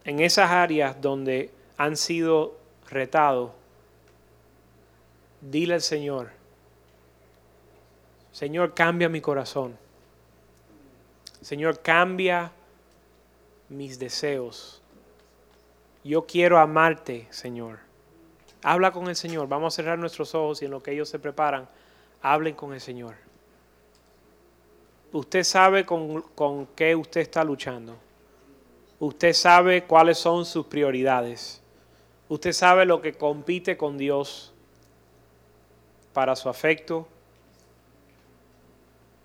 en 0.04 0.20
esas 0.20 0.51
áreas 0.51 1.01
donde 1.01 1.49
han 1.78 1.97
sido 1.97 2.56
retados, 2.89 3.51
dile 5.41 5.76
al 5.76 5.82
Señor, 5.82 6.32
Señor, 8.34 8.74
cambia 8.74 9.10
mi 9.10 9.22
corazón. 9.22 9.78
Señor, 11.41 11.82
cambia 11.82 12.51
mis 13.70 13.99
deseos. 13.99 14.82
Yo 16.04 16.26
quiero 16.26 16.58
amarte, 16.58 17.28
Señor. 17.30 17.80
Habla 18.64 18.91
con 18.91 19.07
el 19.07 19.16
Señor. 19.16 19.47
Vamos 19.47 19.74
a 19.74 19.76
cerrar 19.76 19.99
nuestros 19.99 20.34
ojos 20.34 20.61
y 20.61 20.66
en 20.66 20.72
lo 20.72 20.82
que 20.82 20.91
ellos 20.91 21.09
se 21.09 21.20
preparan, 21.20 21.68
hablen 22.22 22.55
con 22.55 22.74
el 22.74 22.82
Señor. 22.82 23.16
Usted 25.11 25.43
sabe 25.43 25.86
con, 25.86 26.22
con 26.22 26.66
qué 26.68 26.95
usted 26.95 27.22
está 27.22 27.43
luchando. 27.43 27.97
Usted 28.99 29.34
sabe 29.34 29.84
cuáles 29.84 30.18
son 30.18 30.45
sus 30.45 30.66
prioridades. 30.66 31.61
Usted 32.30 32.53
sabe 32.53 32.86
lo 32.86 33.01
que 33.01 33.14
compite 33.14 33.78
con 33.78 33.97
Dios 33.97 34.53
para 36.14 36.36
su 36.36 36.47
afecto, 36.47 37.07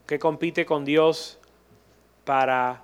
que 0.06 0.18
compite 0.18 0.66
con 0.66 0.84
Dios 0.84 1.38
para 2.24 2.82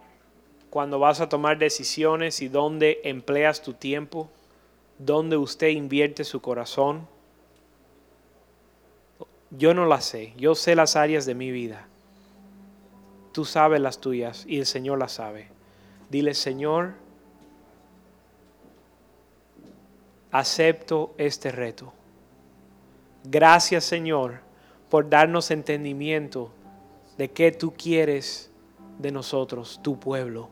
cuando 0.70 0.98
vas 0.98 1.20
a 1.20 1.28
tomar 1.28 1.58
decisiones 1.58 2.40
y 2.42 2.48
dónde 2.48 3.00
empleas 3.04 3.62
tu 3.62 3.74
tiempo, 3.74 4.30
dónde 5.04 5.36
usted 5.36 5.68
invierte 5.68 6.24
su 6.24 6.40
corazón. 6.40 7.06
Yo 9.50 9.74
no 9.74 9.86
las 9.86 10.04
sé, 10.04 10.32
yo 10.36 10.54
sé 10.54 10.74
las 10.74 10.96
áreas 10.96 11.26
de 11.26 11.34
mi 11.34 11.50
vida. 11.50 11.86
Tú 13.32 13.44
sabes 13.44 13.80
las 13.80 14.00
tuyas 14.00 14.44
y 14.48 14.58
el 14.58 14.66
Señor 14.66 14.98
las 14.98 15.12
sabe. 15.12 15.48
Dile, 16.10 16.34
Señor, 16.34 16.94
acepto 20.30 21.14
este 21.18 21.52
reto. 21.52 21.92
Gracias 23.24 23.84
Señor 23.84 24.40
por 24.90 25.08
darnos 25.08 25.50
entendimiento 25.50 26.50
de 27.16 27.30
qué 27.30 27.52
tú 27.52 27.74
quieres 27.74 28.50
de 28.98 29.10
nosotros, 29.10 29.80
tu 29.82 29.98
pueblo. 29.98 30.50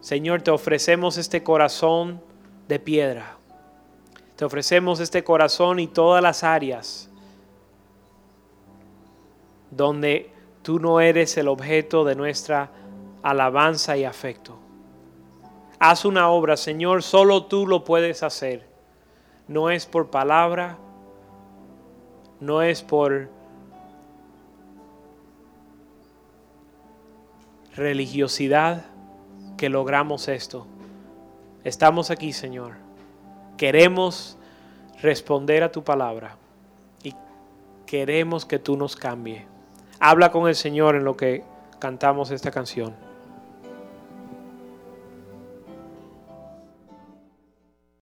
Señor, 0.00 0.42
te 0.42 0.50
ofrecemos 0.50 1.18
este 1.18 1.42
corazón 1.42 2.20
de 2.68 2.78
piedra. 2.78 3.36
Te 4.36 4.44
ofrecemos 4.44 5.00
este 5.00 5.24
corazón 5.24 5.80
y 5.80 5.88
todas 5.88 6.22
las 6.22 6.44
áreas 6.44 7.08
donde 9.70 10.30
tú 10.62 10.78
no 10.78 11.00
eres 11.00 11.36
el 11.36 11.48
objeto 11.48 12.04
de 12.04 12.14
nuestra 12.14 12.70
alabanza 13.22 13.96
y 13.96 14.04
afecto. 14.04 14.58
Haz 15.78 16.04
una 16.04 16.28
obra, 16.28 16.56
Señor, 16.56 17.02
solo 17.02 17.44
tú 17.44 17.66
lo 17.66 17.84
puedes 17.84 18.22
hacer. 18.22 18.66
No 19.46 19.70
es 19.70 19.86
por 19.86 20.10
palabra, 20.10 20.76
no 22.40 22.62
es 22.62 22.82
por 22.82 23.28
religiosidad 27.74 28.84
que 29.56 29.68
logramos 29.68 30.28
esto. 30.28 30.66
Estamos 31.64 32.10
aquí, 32.10 32.32
Señor. 32.32 32.74
Queremos 33.56 34.38
responder 35.02 35.62
a 35.62 35.72
tu 35.72 35.82
palabra 35.82 36.36
y 37.02 37.14
queremos 37.86 38.44
que 38.44 38.58
tú 38.58 38.76
nos 38.76 38.96
cambie. 38.96 39.46
Habla 39.98 40.30
con 40.30 40.48
el 40.48 40.54
Señor 40.54 40.94
en 40.94 41.04
lo 41.04 41.16
que 41.16 41.42
cantamos 41.78 42.30
esta 42.30 42.50
canción. 42.50 43.07